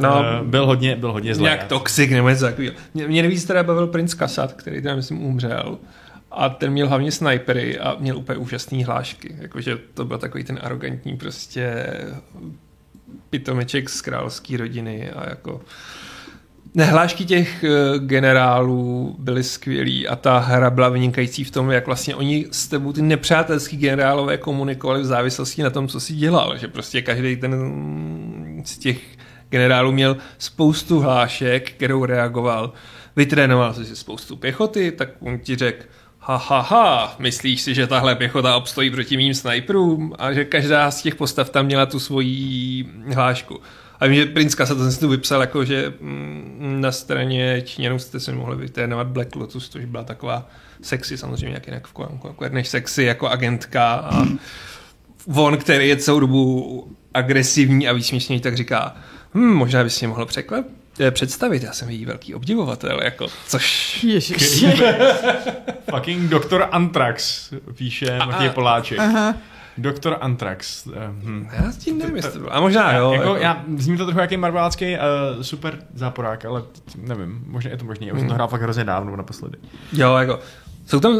[0.00, 1.44] No, uh, byl hodně, byl hodně zlý.
[1.44, 2.74] Jak toxik nebo něco takového.
[2.94, 5.78] Mě, mě nejvíc teda bavil princ Kasat, který teda myslím umřel.
[6.30, 9.36] A ten měl hlavně snipery a měl úplně úžasné hlášky.
[9.38, 11.86] Jakože to byl takový ten arrogantní prostě
[13.30, 15.60] pitomeček z královské rodiny a jako...
[16.76, 22.14] Nehlášky těch eh, generálů byly skvělý a ta hra byla vynikající v tom, jak vlastně
[22.14, 26.58] oni s tebou ty nepřátelský generálové komunikovali v závislosti na tom, co si dělal.
[26.58, 27.54] Že prostě každý ten
[28.64, 28.98] z těch
[29.50, 32.72] generálů měl spoustu hlášek, kterou reagoval.
[33.16, 35.84] Vytrénoval si spoustu pěchoty, tak on ti řekl,
[36.18, 40.90] ha, ha, ha, myslíš si, že tahle pěchota obstojí proti mým sniperům a že každá
[40.90, 43.60] z těch postav tam měla tu svoji hlášku.
[44.00, 48.20] A vím, že Prince se to tu vypsal jako, že mm, na straně Číňanů jste
[48.20, 50.48] si mohli vytrénovat Black Lotus, což byla taková
[50.82, 54.24] sexy, samozřejmě jak jinak v jako než sexy jako agentka a
[55.34, 58.96] on, který je celou dobu agresivní a výsměšný, tak říká,
[59.34, 60.66] hm, možná bys mě mohl překlep,
[61.00, 64.04] eh, představit, já jsem její velký obdivovatel, jako, což...
[64.04, 64.64] Ježiš.
[65.90, 68.98] Fucking doktor Antrax, píše Matěj Poláček.
[68.98, 69.34] Aha.
[69.78, 70.86] Doktor Antrax.
[70.86, 71.48] Eh, hm.
[71.52, 73.12] Já s tím nevím, jestli to A možná jo.
[73.12, 73.36] Jako, jako...
[73.42, 76.62] Já, zní to trochu jaký marvelácký uh, super záporák, ale
[76.96, 78.06] nevím, možná je to možný.
[78.06, 78.28] Já už hmm.
[78.28, 79.58] to hrál fakt hrozně dávno naposledy.
[79.92, 80.40] Jo, jako,
[80.86, 81.18] jsou tam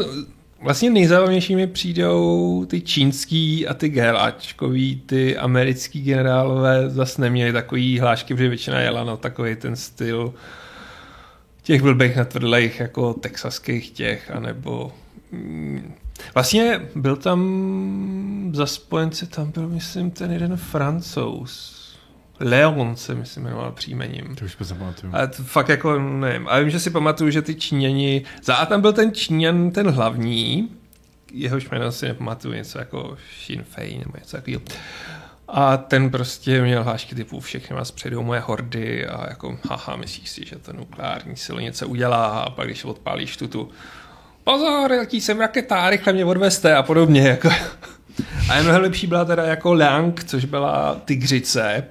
[0.65, 7.99] Vlastně nejzábavnější mi přijdou ty čínský a ty GLAčkový, ty americký generálové zase neměli takový
[7.99, 10.33] hlášky, protože většina jela na takový ten styl
[11.63, 14.91] těch blbých natvrdlejch jako texaských těch, anebo
[15.31, 15.93] mm,
[16.33, 21.74] Vlastně byl tam za spojence, tam byl myslím ten jeden francouz,
[22.39, 24.35] Leon se myslím jmenoval příjmením.
[24.35, 25.13] To už pamatuju.
[25.15, 26.47] A to fakt jako nevím.
[26.47, 29.89] A vím, že si pamatuju, že ty Číňani, za a tam byl ten Číňan, ten
[29.89, 30.69] hlavní,
[31.31, 34.61] jehož jméno si nepamatuju, něco jako Sinn Féin nebo něco takového.
[35.47, 40.29] A ten prostě měl hlášky typu všechny vás předou moje hordy a jako haha, myslíš
[40.29, 43.69] si, že to nukleární silo něco udělá a pak když odpálíš tu tu
[44.43, 47.27] pozor, jaký jsem raketá, rychle mě odveste a podobně.
[47.27, 47.49] Jako.
[48.49, 51.83] A mnohem lepší byla teda jako Lang, což byla tygřice,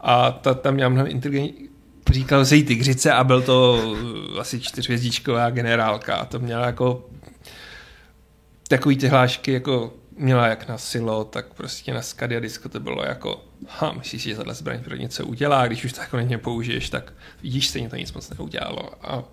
[0.00, 1.68] a ta tam měla mnohem inteligentní,
[2.10, 3.80] říkal se jí tygřice a byl to
[4.40, 6.16] asi čtyřvězdičková generálka.
[6.16, 7.08] A to měla jako
[8.68, 13.04] takový ty hlášky jako měla jak na silo, tak prostě na Skadia Disco to bylo
[13.04, 16.90] jako ha, myslíš si, že tahle zbraň pro něco udělá, když už to jako použiješ,
[16.90, 18.90] tak vidíš, stejně to nic moc neudělalo.
[19.02, 19.24] A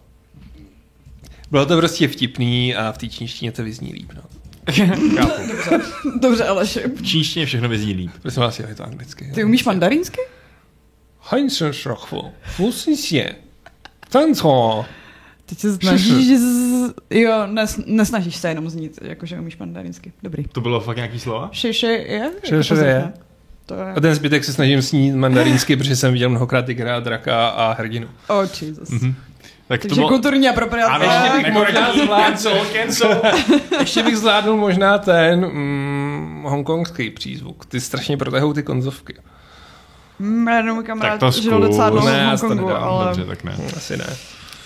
[1.51, 4.11] bylo to prostě vtipný a v té čínštině to vyzní líp.
[4.15, 4.21] No.
[5.47, 5.79] Dobře,
[6.21, 8.11] Dobře ale V čínštině všechno vyzní líp.
[8.21, 9.31] Prosím vás, je to anglicky.
[9.35, 10.21] Ty umíš mandarinsky?
[11.29, 12.31] Heinzenschrochvo.
[12.43, 13.35] Fusisje.
[14.09, 14.85] Tanco.
[15.45, 16.93] Teď se snažíš, z...
[17.09, 20.11] jo, nes, nesnažíš se jenom znít, jakože umíš mandarinsky.
[20.23, 20.43] Dobrý.
[20.47, 21.49] To bylo fakt nějaký slova?
[21.51, 22.31] Šeše je.
[22.43, 23.13] Šeše jako je.
[23.65, 23.93] To je.
[23.93, 28.07] A ten zbytek se snažím snít mandarinsky, protože jsem viděl mnohokrát Tigra, Draka a hrdinu.
[28.27, 28.89] Oh, Jesus.
[28.89, 29.13] Mm-hmm.
[29.67, 30.07] Tak Takže to bylo...
[30.07, 30.91] kulturní apropriace.
[30.91, 33.21] Ano, ještě bych možná zvládnul, cancel.
[33.79, 37.65] ještě bych zvládnul možná ten mm, hongkongský přízvuk.
[37.65, 39.15] Ty strašně protahou ty konzovky.
[40.19, 43.05] Mm, můj kamarád tak to žil docela dlouho v Hongkongu, ale...
[43.05, 43.55] Dobře, tak ne.
[43.75, 44.05] Asi ne.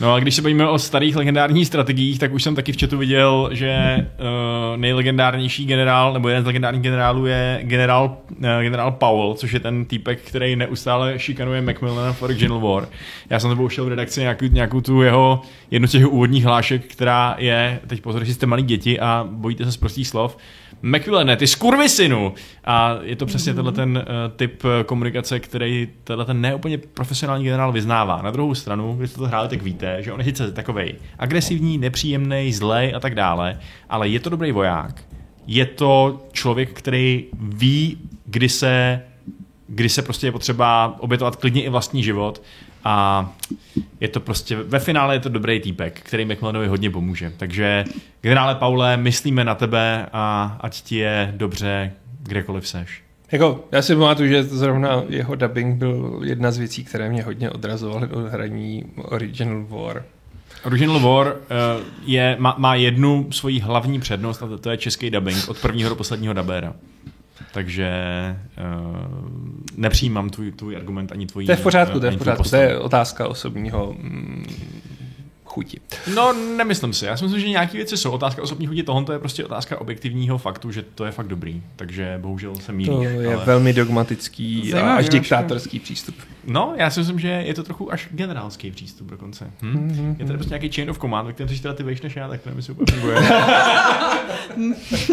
[0.02, 2.98] No a když se bavíme o starých legendárních strategiích, tak už jsem taky v chatu
[2.98, 9.34] viděl, že uh, nejlegendárnější generál, nebo jeden z legendárních generálů je generál, uh, generál Powell,
[9.34, 12.88] což je ten týpek, který neustále šikanuje Macmillana v Original War.
[13.30, 15.42] Já jsem to pouštěl v redakci nějakou, nějakou tu jeho
[15.72, 19.66] jednu z těch úvodních hlášek, která je, teď pozor, že jste malí děti a bojíte
[19.66, 20.38] se z prostých slov,
[20.82, 22.34] McVillene, ty skurvisinu!
[22.66, 24.04] A je to přesně tenhle ten uh,
[24.36, 28.22] typ eh, komunikace, který tenhle ten neúplně profesionální generál vyznává.
[28.22, 31.78] Na druhou stranu, když jste to hráli, tak víte, že on je sice takovej agresivní,
[31.78, 33.60] nepříjemný, zlej a tak dále,
[33.90, 35.04] ale je to dobrý voják.
[35.48, 39.02] Je to člověk, který ví, kdy se
[39.70, 42.42] kdy se prostě je potřeba obětovat klidně i vlastní život
[42.84, 43.26] a
[44.00, 47.34] je to prostě, ve finále je to dobrý týpek, který McMillanovi hodně pomůže.
[47.38, 47.86] Takže
[48.22, 51.92] generále Paule, myslíme na tebe a ať ti je dobře
[52.24, 53.04] kdekoliv seš.
[53.32, 57.50] Jako, já si pamatuju, že zrovna jeho dubbing byl jedna z věcí, které mě hodně
[57.50, 60.04] odrazovaly od hraní Original War.
[60.64, 61.34] Original War uh,
[62.06, 65.90] je, má, má jednu svoji hlavní přednost a to, to je český dubbing od prvního
[65.90, 66.74] do posledního dabéra.
[67.54, 67.90] Takže
[68.58, 68.98] uh,
[69.78, 71.46] nepřijímám tvůj, tvůj argument ani tvůj.
[71.46, 72.44] To je v pořádku, to je v pořádku.
[72.50, 74.46] To je otázka osobního mm,
[75.50, 75.80] chuti.
[76.16, 77.06] No, nemyslím si.
[77.06, 80.38] Já si myslím, že nějaké věci jsou otázka osobní chuti, tohle je prostě otázka objektivního
[80.38, 81.62] faktu, že to je fakt dobrý.
[81.76, 82.94] Takže bohužel se míříš.
[82.94, 83.46] To je ale...
[83.46, 86.16] velmi dogmatický Zajímavý, a až diktátorský přístup.
[86.48, 89.52] No, já si myslím, že je to trochu až generálský přístup dokonce.
[89.62, 89.90] Hm?
[89.90, 90.16] Mm-hmm.
[90.20, 92.28] Je tady prostě nějaký chain of command, ve kterém jsi teda ty vejš než já,
[92.28, 93.18] tak to nemyslím úplně funguje.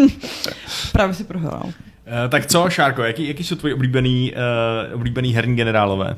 [0.93, 1.72] Právě si prohrál.
[2.07, 4.32] Uh, tak co, Šárko, jaký, jaký jsou tvoji oblíbený,
[4.92, 6.16] uh, oblíbený herní generálové?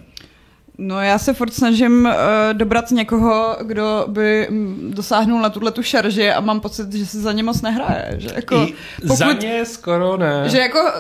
[0.78, 2.12] No já se furt snažím uh,
[2.52, 7.20] dobrat někoho, kdo by mm, dosáhnul na tuhle tu šarži a mám pocit, že se
[7.20, 8.14] za ně moc nehraje.
[8.18, 8.66] Že jako,
[9.02, 10.42] pokud, za ně skoro ne.
[10.46, 10.92] Že jako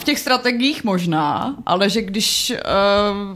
[0.00, 2.52] v těch strategiích možná, ale že když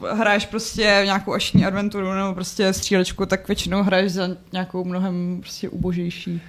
[0.02, 5.38] uh, hraješ prostě nějakou ašní adventuru nebo prostě střílečku, tak většinou hraješ za nějakou mnohem
[5.40, 6.42] prostě ubožejší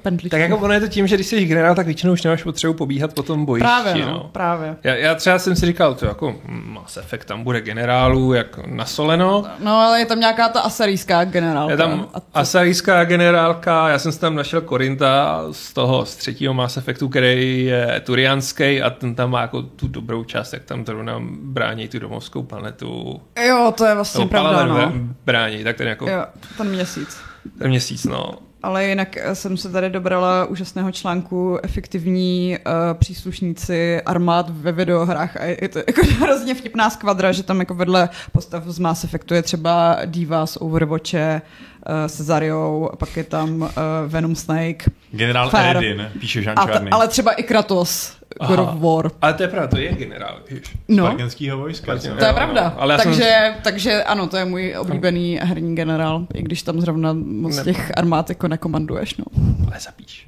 [0.00, 0.30] pendličku.
[0.30, 2.74] Tak jako ono je to tím, že když jsi generál, tak většinou už nemáš potřebu
[2.74, 3.64] pobíhat po tom bojišti.
[3.64, 4.30] Právě, no, no.
[4.32, 4.76] právě.
[4.84, 9.44] Já, já třeba jsem si říkal, to jako Mass Effect, tam bude generálů jak nasoleno.
[9.58, 11.70] No, ale je tam nějaká ta asarijská generálka.
[11.70, 12.22] Je tam to...
[12.34, 17.64] asarijská generálka, já jsem si tam našel Korinta z toho, z třetího Mass Effectu, který
[17.64, 21.98] je turianský a ten tam má jako tu dobrou část, jak tam zrovna brání tu
[21.98, 23.20] domovskou planetu.
[23.46, 24.92] Jo, to je vlastně pravda, no.
[25.24, 26.10] brání, tak ten jako...
[26.10, 26.24] Jo,
[26.56, 27.16] ten měsíc.
[27.58, 34.02] Ten měsíc, no ale jinak eh, jsem se tady dobrala úžasného článku efektivní uh, příslušníci
[34.02, 38.64] armád ve videohrách a je to jako hrozně vtipná skvadra, že tam jako vedle postav
[38.66, 41.71] z Mass Effectu je třeba Diva z Overwatche, uh,
[42.06, 43.68] se Zariou, pak je tam uh,
[44.06, 44.84] Venom Snake.
[45.10, 45.76] Generál Fair.
[45.76, 46.90] Eredin, píše Jean Čarný.
[46.90, 48.16] Ale třeba i Kratos.
[48.46, 49.10] God of War.
[49.22, 50.62] Ale to je pravda, to je generál, víš.
[50.88, 51.06] No.
[51.06, 51.98] Spartanského vojska.
[51.98, 52.72] To je pravda.
[52.76, 53.54] No, ale takže, jsem...
[53.62, 57.64] takže ano, to je můj oblíbený herní generál, i když tam zrovna moc ne.
[57.64, 59.16] těch armád jako nekomanduješ.
[59.16, 59.24] No.
[59.66, 60.26] Ale zapíš.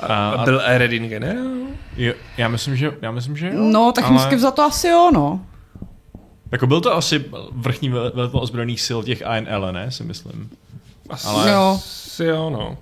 [0.00, 1.44] A, a byl Eredin generál?
[1.96, 3.54] Jo, já myslím, že, já myslím, že jo.
[3.56, 4.52] No, technicky ale...
[4.52, 5.40] to asi jo, no.
[6.52, 10.50] Jako byl to asi vrchní velitel ozbrojených sil těch ANL, ne, si myslím.
[11.08, 11.50] Asi ale...
[11.50, 11.80] jo.
[11.84, 12.78] Asi jo, no.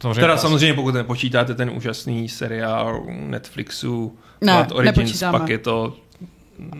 [0.00, 5.38] Samozřejmě teda samozřejmě, pokud nepočítáte ten úžasný seriál Netflixu ne, Blood Origins, nepočítáme.
[5.38, 5.96] pak je to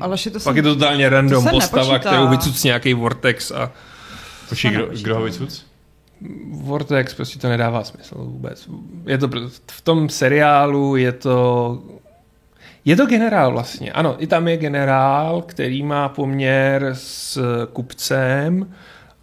[0.01, 2.11] ale to pak jsem, je to totálně random to postava, nepočítá.
[2.11, 3.73] kterou vycuc nějaký Vortex a...
[4.49, 5.67] Počkej, kdo, kdo ho vycuc?
[6.51, 8.69] Vortex, prostě to nedává smysl vůbec.
[9.07, 9.29] Je to
[9.71, 11.79] v tom seriálu je to
[12.85, 13.93] je to generál vlastně.
[13.93, 17.39] Ano, i tam je generál, který má poměr s
[17.73, 18.75] kupcem,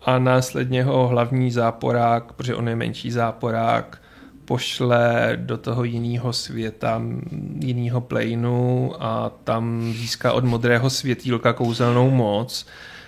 [0.06, 4.02] a následně ho hlavní záporák, protože on je menší záporák,
[4.46, 7.02] pošle do toho jiného světa,
[7.60, 12.66] jiného plénu a tam získá od modrého světýlka kouzelnou moc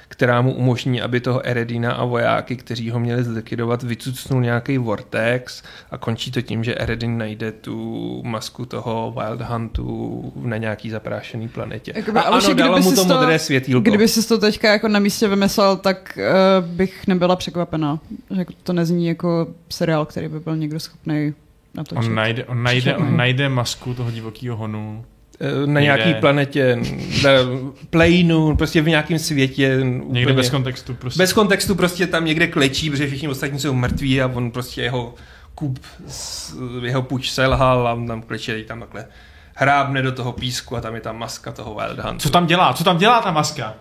[0.08, 5.64] která mu umožní, aby toho Eredina a vojáky, kteří ho měli zlikvidovat, vycucnul nějaký vortex
[5.92, 11.48] a končí to tím, že Eredin najde tu masku toho Wild Huntu na nějaký zaprášený
[11.48, 11.94] planetě.
[11.96, 13.90] Jakoby, a ano, dalo mu to, to modré světýlko.
[13.90, 16.20] Kdyby si to teďka jako na místě vymyslel, tak
[16.62, 18.00] uh, bych nebyla překvapená.
[18.36, 21.34] Že to nezní jako seriál, který by byl někdo schopný
[21.76, 22.10] natočit.
[22.10, 25.06] On najde, on najde, on najde masku toho divokého honu
[25.66, 26.80] na nějaký planetě,
[27.24, 27.30] na
[27.90, 29.80] plénu, prostě v nějakém světě.
[29.84, 31.18] Někde úplně, bez kontextu prostě.
[31.18, 35.16] Bez kontextu prostě tam někde klečí, protože všichni ostatní jsou mrtví a on prostě jeho
[35.56, 35.80] kup,
[36.82, 39.06] jeho puč selhal a on tam kleče tam takhle
[39.56, 42.20] hrábne do toho písku a tam je ta maska toho Wild Huntu.
[42.20, 42.74] Co tam dělá?
[42.74, 43.74] Co tam dělá ta maska?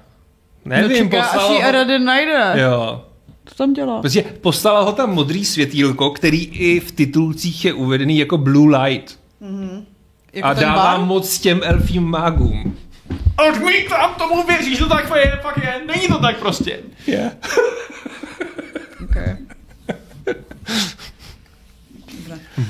[0.64, 1.68] Nevím, no čeká, poslala až ho...
[1.68, 2.52] Eredin najde.
[2.54, 3.04] Jo.
[3.44, 4.00] Co tam dělá?
[4.00, 9.18] Prostě poslala ho tam modrý světýlko, který i v titulcích je uvedený jako Blue Light.
[9.42, 9.82] Mm-hmm.
[10.36, 11.06] Jako a dává bar?
[11.06, 12.78] moc těm elfím mágům.
[13.48, 15.80] Odmítám tomu věříš, to tak je, fakt je.
[15.86, 16.78] Není to tak prostě.
[17.06, 17.32] Yeah.
[19.04, 19.36] okay.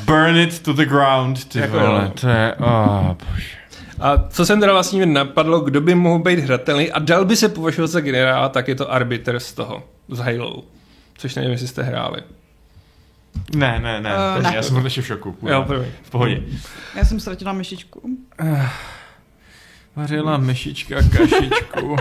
[0.05, 3.57] Burn it to the ground, ty jako vole, to je, oh, bože.
[4.01, 7.49] A co jsem teda vlastně napadlo, kdo by mohl být hratelný a dal by se
[7.49, 10.63] považovat za generála, tak je to arbiter z toho, z Halo.
[11.19, 12.23] Což nevím, jestli jste hráli.
[13.57, 14.11] Ne, ne, ne.
[14.37, 14.53] Uh, ne.
[14.55, 15.37] Já jsem ještě v šoku.
[15.43, 15.93] Jo, první.
[16.03, 16.43] V pohodě.
[16.95, 18.01] Já jsem ztratila myšičku.
[18.43, 18.67] Uh,
[19.97, 21.87] vařila myšička kašičku.
[21.87, 21.99] uh,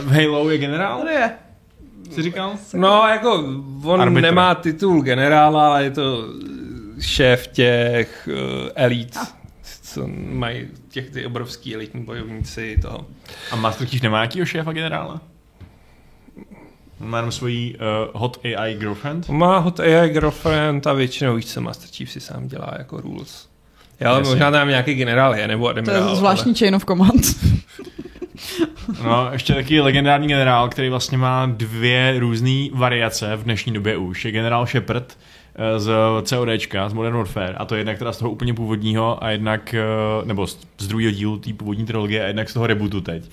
[0.00, 1.00] v Halo je generál?
[1.00, 1.30] To je.
[2.10, 2.52] Jsi říkal?
[2.74, 3.34] No, jako
[3.84, 4.22] on Arbitr.
[4.22, 6.24] nemá titul generála, ale je to
[7.00, 9.16] šéf těch uh, elit.
[9.16, 9.38] Ah
[9.98, 13.06] co mají těch ty obrovský elitní bojovníci toho.
[13.50, 15.20] A Master Chief nemá nějakýho šéfa generála?
[17.00, 19.28] Má jenom svojí uh, hot AI girlfriend?
[19.28, 23.48] Má hot AI girlfriend a většinou víš, co Master Chief si sám dělá jako rules.
[24.00, 26.02] Já ale možná tam nějaký generál je, nebo admirál.
[26.02, 26.58] To je zvláštní ale...
[26.58, 27.26] chain of command.
[29.04, 34.24] no, ještě taky legendární generál, který vlastně má dvě různé variace v dnešní době už.
[34.24, 35.18] Je generál Shepard,
[35.54, 35.92] eh, z
[36.22, 39.74] CODčka, z Modern Warfare, a to je jednak teda z toho úplně původního a jednak,
[39.74, 39.82] eh,
[40.24, 43.30] nebo z druhého dílu té původní trilogie a jednak z toho rebootu teď.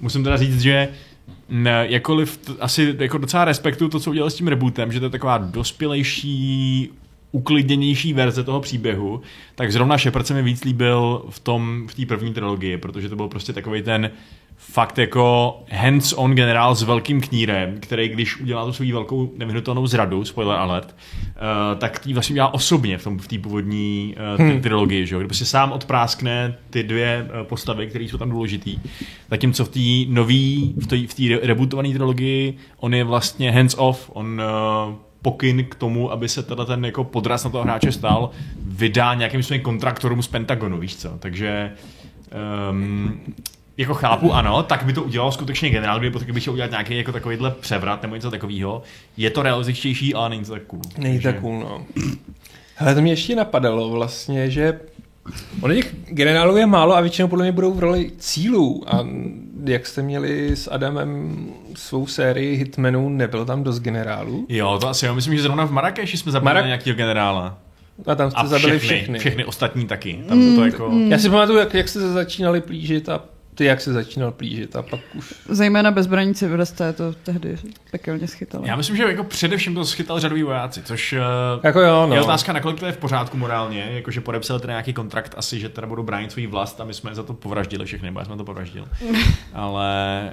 [0.00, 0.88] Musím teda říct, že
[1.48, 5.10] ne, jakkoliv asi jako docela respektuju to, co udělal s tím rebootem, že to je
[5.10, 6.90] taková dospělejší,
[7.32, 9.20] uklidněnější verze toho příběhu,
[9.54, 13.16] tak zrovna Shepard se mi víc líbil v tom, v té první trilogii, protože to
[13.16, 14.10] byl prostě takový ten
[14.58, 20.24] fakt jako hands-on generál s velkým knírem, který když udělá tu svou velkou nevyhnutelnou zradu,
[20.24, 24.60] spoiler alert, uh, tak tý vlastně udělá osobně v, tom, v té původní uh, hmm.
[24.60, 25.18] trilogii, že jo?
[25.18, 28.78] Kdy prostě sám odpráskne ty dvě uh, postavy, které jsou tam důležitý.
[29.30, 34.42] Zatímco v té nový, v té v rebootované trilogii, on je vlastně hands-off, on
[34.88, 38.30] uh, pokyn k tomu, aby se teda ten jako podraz na toho hráče stal,
[38.66, 41.08] vydá nějakým svým kontraktorům z Pentagonu, víš co?
[41.18, 41.72] Takže
[42.70, 43.20] um,
[43.78, 47.12] jako chápu, ano, tak by to udělal skutečně generál, kdyby potřeboval chtěl udělat nějaký jako
[47.12, 48.82] takovýhle převrat nebo něco takového.
[49.16, 50.82] Je to realističtější, ale není to tak cool.
[50.98, 51.86] Není tak cool, no.
[52.78, 54.80] Ale to mě ještě napadalo vlastně, že
[55.60, 58.84] ono těch generálů je málo a většinou podle mě budou v roli cílů.
[58.86, 59.06] A
[59.64, 64.46] jak jste měli s Adamem svou sérii Hitmanů, nebylo tam dost generálů?
[64.48, 65.14] Jo, to asi jo.
[65.14, 66.66] Myslím, že zrovna v Marrakeši jsme zabili Marak...
[66.66, 67.58] nějakého generála.
[68.06, 69.18] A tam jste a zabili všechny, všechny.
[69.18, 70.24] Všechny ostatní taky.
[70.28, 70.92] Tam mm, to jako...
[71.08, 73.20] Já si pamatuju, jak, jak jste začínali plížit a
[73.58, 75.34] ty jak se začínal plížit a pak už...
[75.48, 77.56] Zejména bezbraní civilisté to tehdy
[77.90, 78.68] pekelně schytali.
[78.68, 81.20] Já myslím, že jako především to schytal řadoví vojáci, což eh,
[81.62, 82.14] jako jo, no.
[82.14, 85.68] je otázka, nakolik to je v pořádku morálně, jakože podepsal teda nějaký kontrakt asi, že
[85.68, 88.44] teda budou bránit svůj vlast a my jsme za to povraždili všechny, nebo jsme to
[88.44, 88.86] povraždili.
[89.54, 90.32] ale,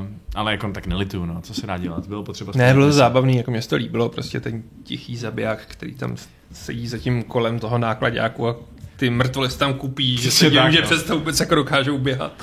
[0.00, 2.52] uh, ale jako tak nelituju, no, co se dá dělat, bylo potřeba...
[2.56, 6.16] Ne, bylo to zábavný, jako mě to líbilo, prostě ten tichý zabiják, který tam
[6.52, 8.56] sedí za tím kolem toho nákladňáku a
[9.00, 10.86] ty mrtvoly se tam kupí, že se dělí, že no.
[10.86, 12.42] přes to vůbec jako dokážou běhat.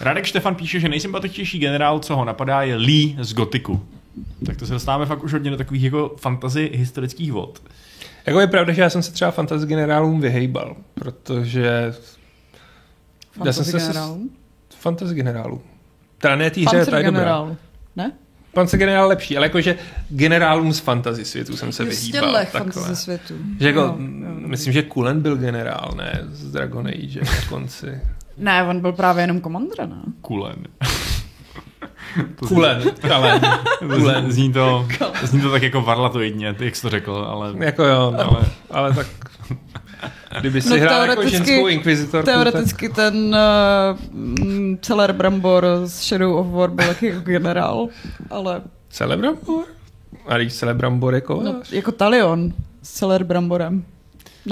[0.00, 3.86] Radek Štefan píše, že nejsympatičnější generál, co ho napadá, je Lee z Gotiku.
[4.46, 7.62] Tak to se dostáváme fakt už hodně do takových jako fantazy historických vod.
[8.26, 11.94] Jako je pravda, že já jsem se třeba fantasy generálům vyhejbal, protože...
[13.32, 14.30] Fantasy generálům?
[14.78, 15.62] Fantasy generálů.
[16.18, 17.56] Teda ne té hře, ta je dobrá.
[17.96, 18.12] Ne?
[18.52, 19.76] Panzer generál lepší, ale jakože
[20.08, 22.44] generálům z fantasy světu jsem se vyhýbal.
[22.44, 23.34] Z fantasy světu.
[23.60, 26.20] Že jako, no, no, myslím, že Kulen byl generál, ne?
[26.30, 28.00] Z Dragon Age na konci.
[28.36, 29.96] ne, on byl právě jenom komandra, ne?
[30.20, 30.56] Kulen.
[32.48, 33.40] Kulen, Kalen.
[33.78, 34.32] Kulen.
[34.32, 34.88] Zní to,
[35.22, 37.54] zní to tak jako varla to jedně, jak jsi to řekl, ale...
[37.58, 39.06] Jako jo, no, ale, ale tak
[40.40, 42.24] Kdyby si no, hrál jako ženskou inkvizitorku.
[42.26, 42.96] Teoreticky tak...
[42.96, 44.49] ten uh,
[44.82, 47.88] Celer Brambor z Shadow of War byl taky jako generál,
[48.30, 48.62] ale...
[48.88, 49.64] Celer Brambor?
[50.26, 52.52] A když Celer Brambor jako no, Jako Talion
[52.82, 53.84] s Celer Bramborem.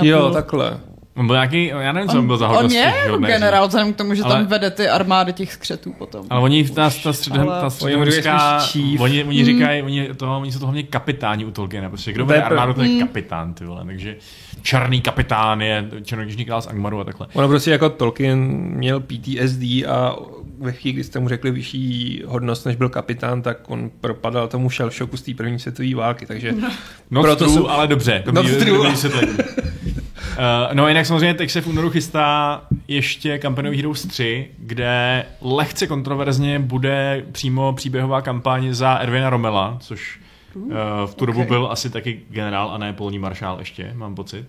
[0.03, 0.81] Jo, takhle.
[1.19, 2.79] On byl nějaký, já nevím, co on, byl za hodnosti.
[2.79, 5.93] On je jako generál, vzhledem k tomu, že ale, tam vede ty armády těch skřetů
[5.93, 6.27] potom.
[6.31, 8.63] Ale oni, ta, ta, středem, ta středomorská,
[8.99, 12.43] oni, oni říkají, oni, to, oni jsou to hlavně kapitáni u Tolkiena, protože kdo vede
[12.43, 12.99] armádu, to je mm.
[12.99, 14.17] kapitán, ty vole, takže
[14.63, 17.27] černý kapitán je černokněžní král z Angmaru a takhle.
[17.33, 18.39] Ono prostě jako Tolkien
[18.77, 20.17] měl PTSD a
[20.59, 24.71] ve chvíli, kdy jste mu řekli vyšší hodnost, než byl kapitán, tak on propadal tomu
[24.71, 26.53] shocku z té první světové války, takže...
[26.53, 26.69] No,
[27.11, 27.69] no proto jsou...
[27.69, 28.51] ale dobře, dobrý
[30.39, 35.87] Uh, no jinak samozřejmě teď se v únoru chystá ještě Company Heroes 3, kde lehce
[35.87, 40.21] kontroverzně bude přímo příběhová kampaň za Erwina Romela, což
[40.55, 40.73] uh,
[41.07, 41.35] v tu okay.
[41.35, 44.47] dobu byl asi taky generál a ne polní maršál ještě, mám pocit.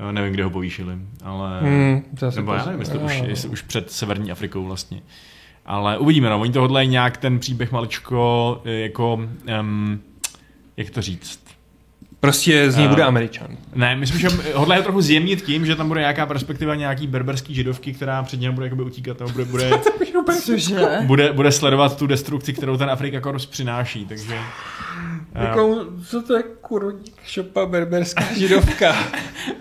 [0.00, 0.94] Uh, nevím, kde ho povýšili,
[1.24, 1.60] ale...
[1.60, 2.02] Hmm,
[2.36, 5.02] nebo já nevím, jestli, už, jestli už před Severní Afrikou vlastně.
[5.66, 9.14] Ale uvidíme, no, oni to hodlají nějak ten příběh maličko jako,
[9.60, 10.00] um,
[10.76, 11.43] jak to říct,
[12.24, 13.46] Prostě z něj uh, bude Američan.
[13.74, 17.92] Ne, myslím, že hodlají trochu zjemnit tím, že tam bude nějaká perspektiva nějaký berberský židovky,
[17.92, 19.70] která před něm bude jakoby utíkat nebo bude, bude,
[21.06, 24.34] bude, bude, sledovat tu destrukci, kterou ten Afrika Korps přináší, takže...
[25.34, 28.96] Jako, co to je kuroník šopa berberská židovka?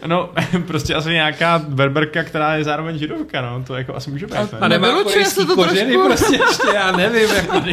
[0.05, 0.29] no,
[0.67, 4.35] prostě asi nějaká berberka, která je zároveň židovka, no, to jako asi může být.
[4.35, 6.07] A, a nemá se to kořeny trošku...
[6.07, 7.29] prostě ještě, já nevím.
[7.35, 7.63] Jako...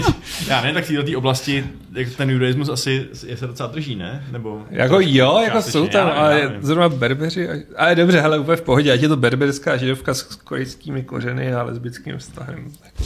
[0.47, 4.25] já ne, tak v této oblasti jak ten judaismus asi je se docela drží, ne?
[4.33, 8.57] Nebo jako jo, jako jsou tam, já, ale já zrovna berbeři, ale dobře, hele, úplně
[8.57, 12.73] v pohodě, ať je to berberská židovka s korejskými kořeny a lesbickým vztahem.
[12.85, 13.03] Jako,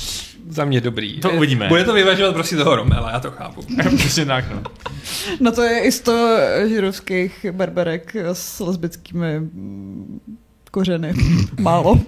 [0.48, 1.20] za mě dobrý.
[1.20, 1.68] To uvidíme.
[1.68, 3.60] Bude to vyvažovat prostě toho Romela, já to chápu.
[3.96, 4.62] Přesně tak, no.
[5.40, 6.36] no to je i sto
[6.68, 9.40] židovských berberek s lesbickými
[10.70, 11.14] kořeny.
[11.60, 12.00] Málo.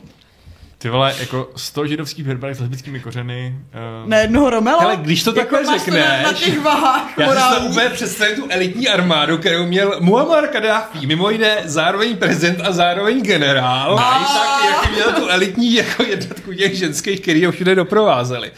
[0.78, 3.58] Ty vole, jako 100 židovských herbarek s lesbickými kořeny.
[4.02, 4.08] Uh...
[4.08, 4.78] Na jednoho Romela?
[4.78, 8.36] Ale když to takhle jako řekneš, na, na těch vahách já si to úplně představím
[8.36, 13.98] tu elitní armádu, kterou měl Muammar Gaddafi, mimo jiné zároveň prezident a zároveň generál.
[13.98, 18.52] A, a tak, jak měl tu elitní jako jednotku těch ženských, který ho všude doprovázeli.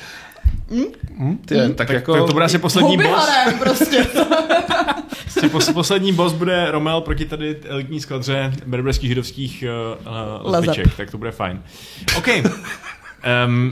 [0.70, 0.84] Hmm?
[1.18, 1.74] Hmm, ty, hmm?
[1.74, 2.16] Tak, tak jako...
[2.16, 3.30] To, to bude asi poslední boss.
[3.58, 4.06] prostě.
[5.74, 9.64] poslední boss bude Romel proti tady elitní skladře berberských židovských
[10.44, 11.62] uh, lesbiček, tak to bude fajn.
[12.16, 12.28] OK.
[13.46, 13.70] Um,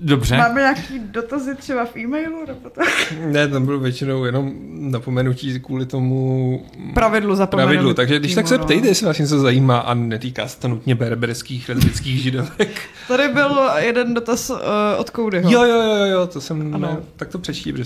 [0.00, 0.36] Dobře.
[0.36, 3.14] Máme nějaký dotazy třeba v e-mailu nebo tak?
[3.26, 7.94] Ne, tam bylo většinou jenom napomenutí kvůli tomu pravidlu, pravidlu.
[7.94, 8.64] Takže když tak se no.
[8.64, 12.80] ptejte, jestli vás něco zajímá a netýká se to nutně berberských lesbických židovek.
[13.08, 14.58] Tady byl jeden dotaz uh,
[14.96, 15.50] od Koudyho.
[15.50, 16.88] Jo, jo, jo, jo, to jsem, ano.
[16.88, 17.82] ne, tak to přečtí, Uh,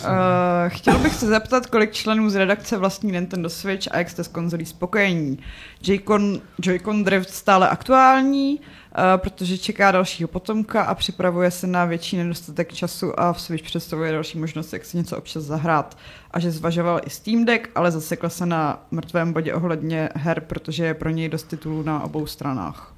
[0.69, 4.29] chtěl bych se zeptat, kolik členů z redakce vlastní Nintendo Switch a jak jste s
[4.29, 5.39] konzolí spokojení.
[5.83, 8.80] Joy-Con, Joy-Con Drift stále aktuální, Eh,
[9.17, 14.13] protože čeká dalšího potomka a připravuje se na větší nedostatek času a v Switch představuje
[14.13, 15.99] další možnost, jak si něco občas zahrát.
[16.31, 20.85] A že zvažoval i Steam Deck, ale zasekla se na mrtvém bodě ohledně her, protože
[20.85, 22.95] je pro něj dost titulů na obou stranách.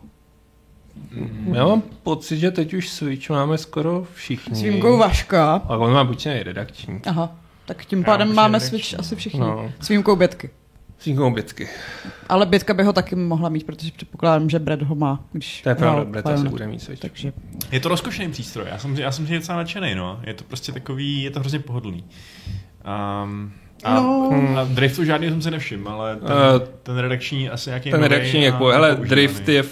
[1.53, 4.57] Já mám pocit, že teď už Switch máme skoro všichni.
[4.57, 5.55] S výjimkou Vaška.
[5.55, 7.01] A on má buď redakční.
[7.07, 7.37] Aha,
[7.67, 8.79] tak tím pádem máme redakční.
[8.79, 9.41] Switch asi všichni.
[9.41, 9.73] No.
[9.81, 10.51] S výjimkou Bětky.
[11.03, 11.69] Vzniknou bytky.
[12.29, 15.25] Ale bytka by ho taky mohla mít, protože předpokládám, že Brad ho má.
[15.33, 17.01] Když to je pravda, Brad asi bude mít Switch.
[17.01, 17.33] Takže...
[17.73, 20.21] Je to rozkošný přístroj, já jsem, já jsem si docela nadšený, no.
[20.25, 22.05] Je to prostě takový, je to hrozně pohodlný.
[23.25, 23.53] Um,
[23.85, 24.31] a, no.
[24.59, 28.43] a Driftu žádný jsem si nevšiml, ale ten, uh, ten redakční asi nějaký Ten redakční,
[28.43, 29.65] jako, hele, Drift je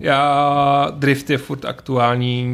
[0.00, 2.46] já Drift je furt aktuální,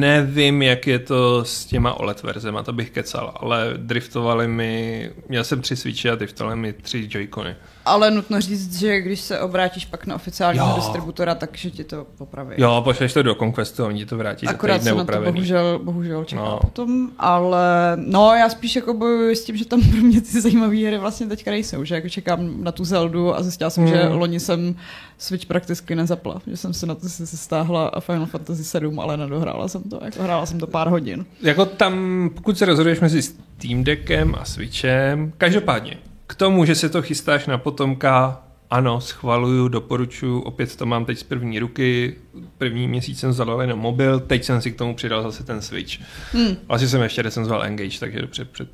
[0.00, 5.44] nevím, jak je to s těma OLED verzema, to bych kecal, ale driftovali mi, měl
[5.44, 7.56] jsem tři switchy a driftovali mi tři joycony.
[7.84, 10.74] Ale nutno říct, že když se obrátíš pak na oficiálního jo.
[10.76, 12.54] distributora, takže ti to popraví.
[12.58, 15.80] Jo, pošleš to do Conquestu a oni ti to vrátí Akorát se na to bohužel,
[15.82, 16.58] bohužel čeká no.
[16.60, 20.76] potom, ale no já spíš jako bojuji s tím, že tam pro mě ty zajímavé
[20.76, 23.92] hry vlastně teďka nejsou, že jako čekám na tu Zeldu a zjistila jsem, hmm.
[23.92, 24.76] že loni jsem
[25.18, 29.16] Switch prakticky nezapla, že jsem si na to si stáhla a Final Fantasy 7, ale
[29.16, 31.26] nedohrála jsem to, jako hrála jsem to pár hodin.
[31.42, 35.98] Jako tam, pokud se rozhoduješ mezi Steam Deckem a Switchem, každopádně,
[36.28, 41.18] k tomu, že se to chystáš na potomka, ano, schvaluju, doporučuji, opět to mám teď
[41.18, 42.16] z první ruky,
[42.58, 46.00] první měsíc jsem zadal jenom mobil, teď jsem si k tomu přidal zase ten Switch.
[46.32, 46.56] Hmm.
[46.68, 48.68] Asi jsem ještě recenzoval Engage, takže před, před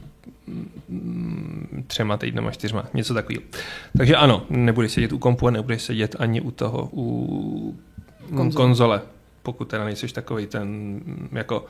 [0.89, 3.43] mm, třema týdnama, čtyřma, něco takového.
[3.97, 7.79] Takže ano, nebudeš sedět u kompu a nebudeš sedět ani u toho, u
[8.37, 9.03] konzole, konzole
[9.43, 11.01] pokud teda nejseš takový ten
[11.33, 11.67] jako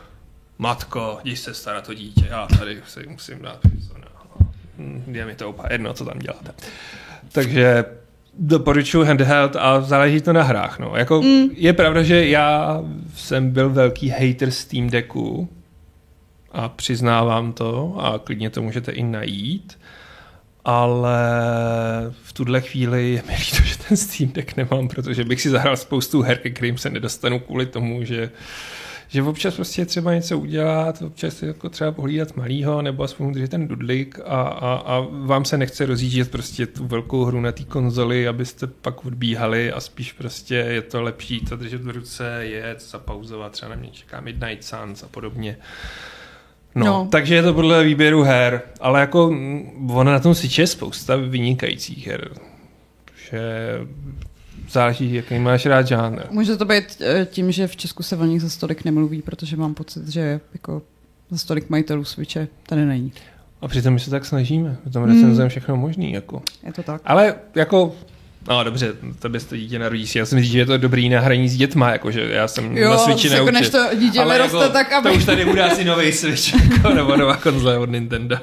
[0.59, 3.61] matko, jdi se starat o dítě, já tady si musím dát
[5.12, 6.52] je mi to úplně jedno, co tam děláte.
[7.32, 7.84] Takže
[8.38, 10.78] doporučuji handheld a záleží to na hrách.
[10.78, 10.96] No.
[10.96, 11.48] Jako, mm.
[11.56, 12.80] Je pravda, že já
[13.14, 15.48] jsem byl velký hater Steam Decku
[16.52, 19.78] a přiznávám to a klidně to můžete i najít,
[20.64, 21.20] ale
[22.22, 25.76] v tuhle chvíli je mi líto, že ten Steam Deck nemám, protože bych si zahrál
[25.76, 28.30] spoustu her, ke kterým se nedostanu kvůli tomu, že
[29.09, 33.68] že občas prostě třeba něco udělat, občas jako třeba pohlídat malýho, nebo aspoň držet ten
[33.68, 38.28] dudlik a, a, a vám se nechce rozjíždět prostě tu velkou hru na té konzoli,
[38.28, 43.52] abyste pak odbíhali a spíš prostě je to lepší to držet v ruce, jet, zapauzovat,
[43.52, 45.57] třeba na mě čeká Midnight Suns a podobně.
[46.74, 49.26] No, no, takže je to podle výběru her, ale jako
[49.88, 52.30] ono na tom Switch je spousta vynikajících her.
[53.30, 53.40] Že
[54.70, 56.22] záleží, jaký máš rád žánr.
[56.30, 59.56] Může to být eh, tím, že v Česku se o nich za stolik nemluví, protože
[59.56, 60.82] mám pocit, že jako
[61.30, 63.12] za stolik majitelů Switche tady není.
[63.60, 65.48] A přitom my se tak snažíme, my tam recenzujeme hmm.
[65.48, 66.12] všechno možný.
[66.12, 66.42] Jako.
[66.66, 67.02] Je to tak.
[67.04, 67.94] Ale jako
[68.48, 70.18] No dobře, tebe to dítě narodí si.
[70.18, 72.90] Já si myslím, že je to dobrý na hraní s dětma, jakože já jsem jo,
[72.90, 75.08] na Switchi jako než to dítě ale vyroste, jako, tak aby...
[75.08, 78.36] To už tady bude asi nový Switch, jako, nebo nová konzole od Nintendo.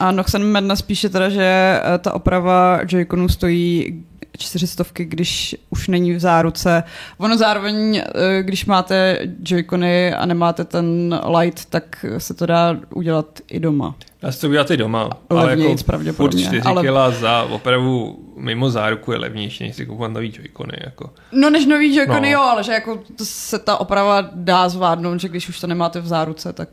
[0.00, 4.04] A Noxen Madness píše teda, že eh, ta oprava Joy-Conu stojí
[4.36, 6.82] čtyřistovky, když už není v záruce.
[7.18, 13.40] Ono zároveň, eh, když máte Joy-Cony a nemáte ten light, tak se to dá udělat
[13.48, 13.94] i doma.
[14.22, 16.82] Dá se to udělat i doma, Levnějc, ale jako furt 4 ale...
[16.82, 20.78] kila za opravu mimo záruku je levnější, než si kupovat nový Joy-Cony.
[20.84, 21.10] Jako.
[21.32, 22.28] No než nový Joy-Cony no.
[22.28, 26.06] jo, ale že jako se ta oprava dá zvládnout, že když už to nemáte v
[26.06, 26.68] záruce, tak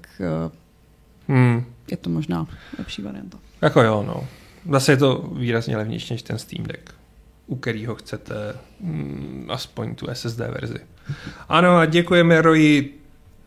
[1.28, 1.66] uh, hmm.
[1.91, 2.47] je to možná
[2.80, 3.38] lepší varianta.
[3.61, 4.28] Jako jo, no.
[4.72, 6.93] Zase je to výrazně levnější než ten Steam Deck
[7.48, 10.80] u kterého chcete mm, aspoň tu SSD verzi.
[11.50, 13.00] Ano a děkujeme Roji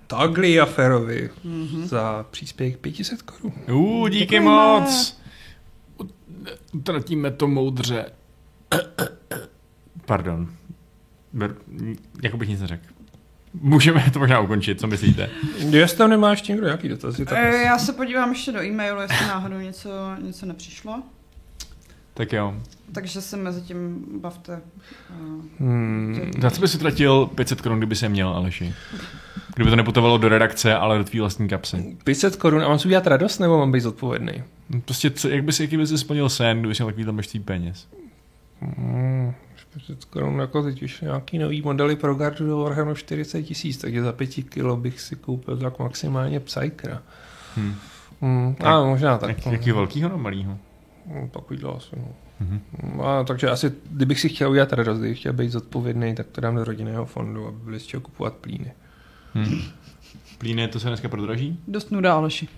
[0.07, 1.85] Tagliaferovi mm-hmm.
[1.85, 3.53] za příspěvek 500 korun.
[3.71, 4.47] Uh, díky Děkujeme.
[4.47, 5.21] moc.
[6.73, 8.05] Utratíme to moudře.
[10.07, 10.49] Pardon.
[12.23, 12.87] Jako bych nic neřekl.
[13.61, 15.31] Můžeme to možná ukončit, co myslíte?
[15.71, 17.39] Jestli tam nemáš někdo jaký dotazy, tak...
[17.39, 21.03] E, já se podívám ještě do e-mailu, jestli náhodou něco, něco nepřišlo.
[22.17, 22.55] Tak jo.
[22.93, 24.61] Takže se mezi tím bavte.
[25.59, 28.75] Hmm, za co bys utratil 500 korun, kdyby se měl, Aleši?
[29.55, 31.97] Kdyby to neputovalo do redakce, ale do tvý vlastní kapsy.
[32.05, 34.43] 500 korun a mám si udělat radost, nebo mám být zodpovědný?
[34.85, 37.89] Prostě, co, jak bys, jaký bys si splnil sen, kdyby měl takový množství peněz?
[38.61, 39.35] Hmm,
[39.75, 44.03] 500 korun, jako teď už nějaký nový modely pro gardu do Warhammeru 40 tisíc, takže
[44.03, 47.03] za 5 kilo bych si koupil tak maximálně Psykera.
[47.57, 47.75] Hmm.
[48.21, 49.29] Hmm, a možná tak.
[49.29, 50.59] Jak, jaký velkýho nebo malýho?
[51.15, 51.97] No, takovýhle asi.
[51.97, 52.09] No.
[52.43, 53.03] Mm-hmm.
[53.03, 56.55] A, takže asi, kdybych si chtěl udělat radost, kdybych chtěl být zodpovědný, tak to dám
[56.55, 58.73] do rodinného fondu, aby byli z čeho kupovat plíny.
[59.35, 59.63] Hmm.
[60.39, 61.61] Plíny, to se dneska prodraží?
[61.69, 62.49] Dost nuda, Aleši.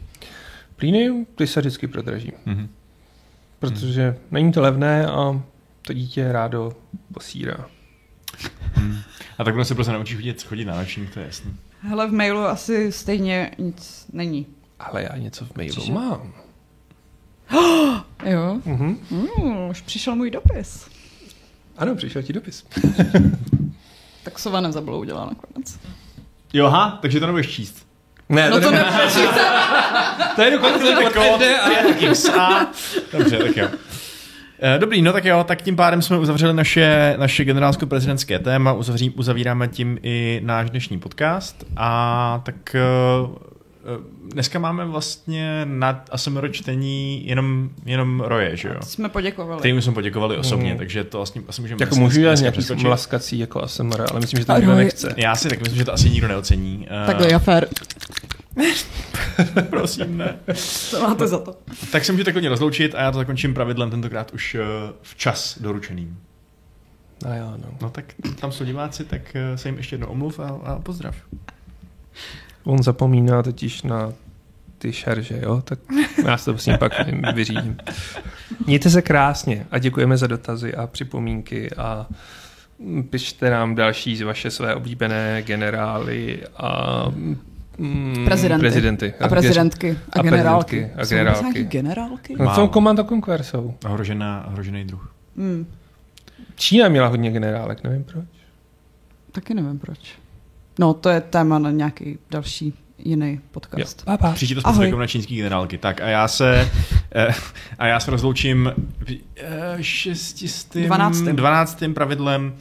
[0.77, 2.33] Plíny, ty se vždycky prodraží.
[2.47, 2.69] Mm-hmm.
[3.59, 4.17] Protože mm.
[4.31, 5.43] není to levné a
[5.83, 6.73] to dítě rádo
[7.13, 7.67] posírá.
[8.75, 8.99] Hmm.
[9.39, 11.57] A takhle se prostě naučí chodit, chodit na nočník, to je jasný.
[11.81, 14.47] Hele, v mailu asi stejně nic není.
[14.79, 15.93] Ale já něco v mailu Cože?
[15.93, 16.33] mám.
[17.53, 18.61] Oh, jo?
[18.67, 18.97] Mm-hmm.
[19.11, 20.87] Mm, už přišel můj dopis.
[21.77, 22.67] Ano, přišel ti dopis.
[24.23, 25.79] tak Sova nezabilo udělá nakonec.
[26.53, 27.87] Jo, aha, takže to nebudeš číst.
[28.29, 29.39] Ne, no to, to nebudeš číst.
[30.37, 31.43] to je dokonce od kód
[32.39, 32.67] a...
[33.13, 33.69] Dobře, tak jo.
[34.61, 39.11] Eh, dobrý, no tak jo, tak tím pádem jsme uzavřeli naše, naše generálsko-prezidentské téma, uzavří,
[39.11, 42.77] uzavíráme tím i náš dnešní podcast a tak
[43.25, 43.37] uh,
[44.33, 48.75] dneska máme vlastně na ASMR čtení jenom, jenom Roje, že jo?
[48.83, 49.59] Jsme poděkovali.
[49.59, 50.79] Kterým jsme poděkovali osobně, mm.
[50.79, 51.79] takže to vlastně asi můžeme...
[51.83, 55.15] Jako můžu dělat nějaký mlaskací jako ASMR, ale myslím, že to nikdo nechce.
[55.17, 56.89] Já si tak myslím, že to asi nikdo neocení.
[57.07, 57.69] Takhle je fér.
[59.71, 60.39] Prosím, ne.
[60.91, 61.57] To máte za to.
[61.93, 64.61] Tak se můžete klidně rozloučit a já to zakončím pravidlem tentokrát už uh,
[65.03, 66.19] včas doručeným.
[67.27, 67.69] A jo, no.
[67.83, 68.05] No tak
[68.41, 71.17] tam jsou diváci, tak se jim ještě jednou omluv a, a pozdrav.
[72.69, 74.13] On zapomíná totiž na
[74.79, 75.63] ty šarže, jo?
[75.65, 75.79] Tak
[76.27, 76.93] já se to prostě pak
[77.35, 77.77] vyřídím.
[78.67, 82.07] Mějte se krásně a děkujeme za dotazy a připomínky a
[83.11, 87.05] pište nám další z vaše své oblíbené generály a
[87.79, 88.61] Mm, prezidenty.
[88.61, 89.15] prezidenty.
[89.21, 89.99] A prezidentky.
[90.13, 90.91] A, a generálky.
[90.97, 91.63] A generálky.
[91.63, 92.37] Jsou generálky?
[92.39, 93.75] No, jsou Command Conquer jsou.
[93.87, 95.13] Ohrožená, ohrožený druh.
[95.37, 95.67] Hmm.
[96.55, 98.25] Čína měla hodně generálek, nevím proč.
[99.33, 99.99] Taky nevím proč.
[100.79, 104.05] No, to je téma na nějaký další jiný podcast.
[104.09, 104.17] Jo.
[104.19, 105.79] Pa, Příště to s na čínský generálky.
[105.79, 106.71] Tak a já se
[107.15, 107.35] eh,
[107.79, 108.73] a já se rozloučím
[109.81, 111.21] šestistým, 12.
[111.21, 111.83] 12.
[111.95, 112.55] pravidlem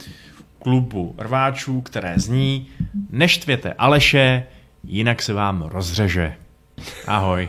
[0.58, 2.66] klubu rváčů, které zní
[3.10, 4.46] neštvěte Aleše,
[4.84, 6.34] jinak se vám rozřeže.
[7.06, 7.48] Ahoj.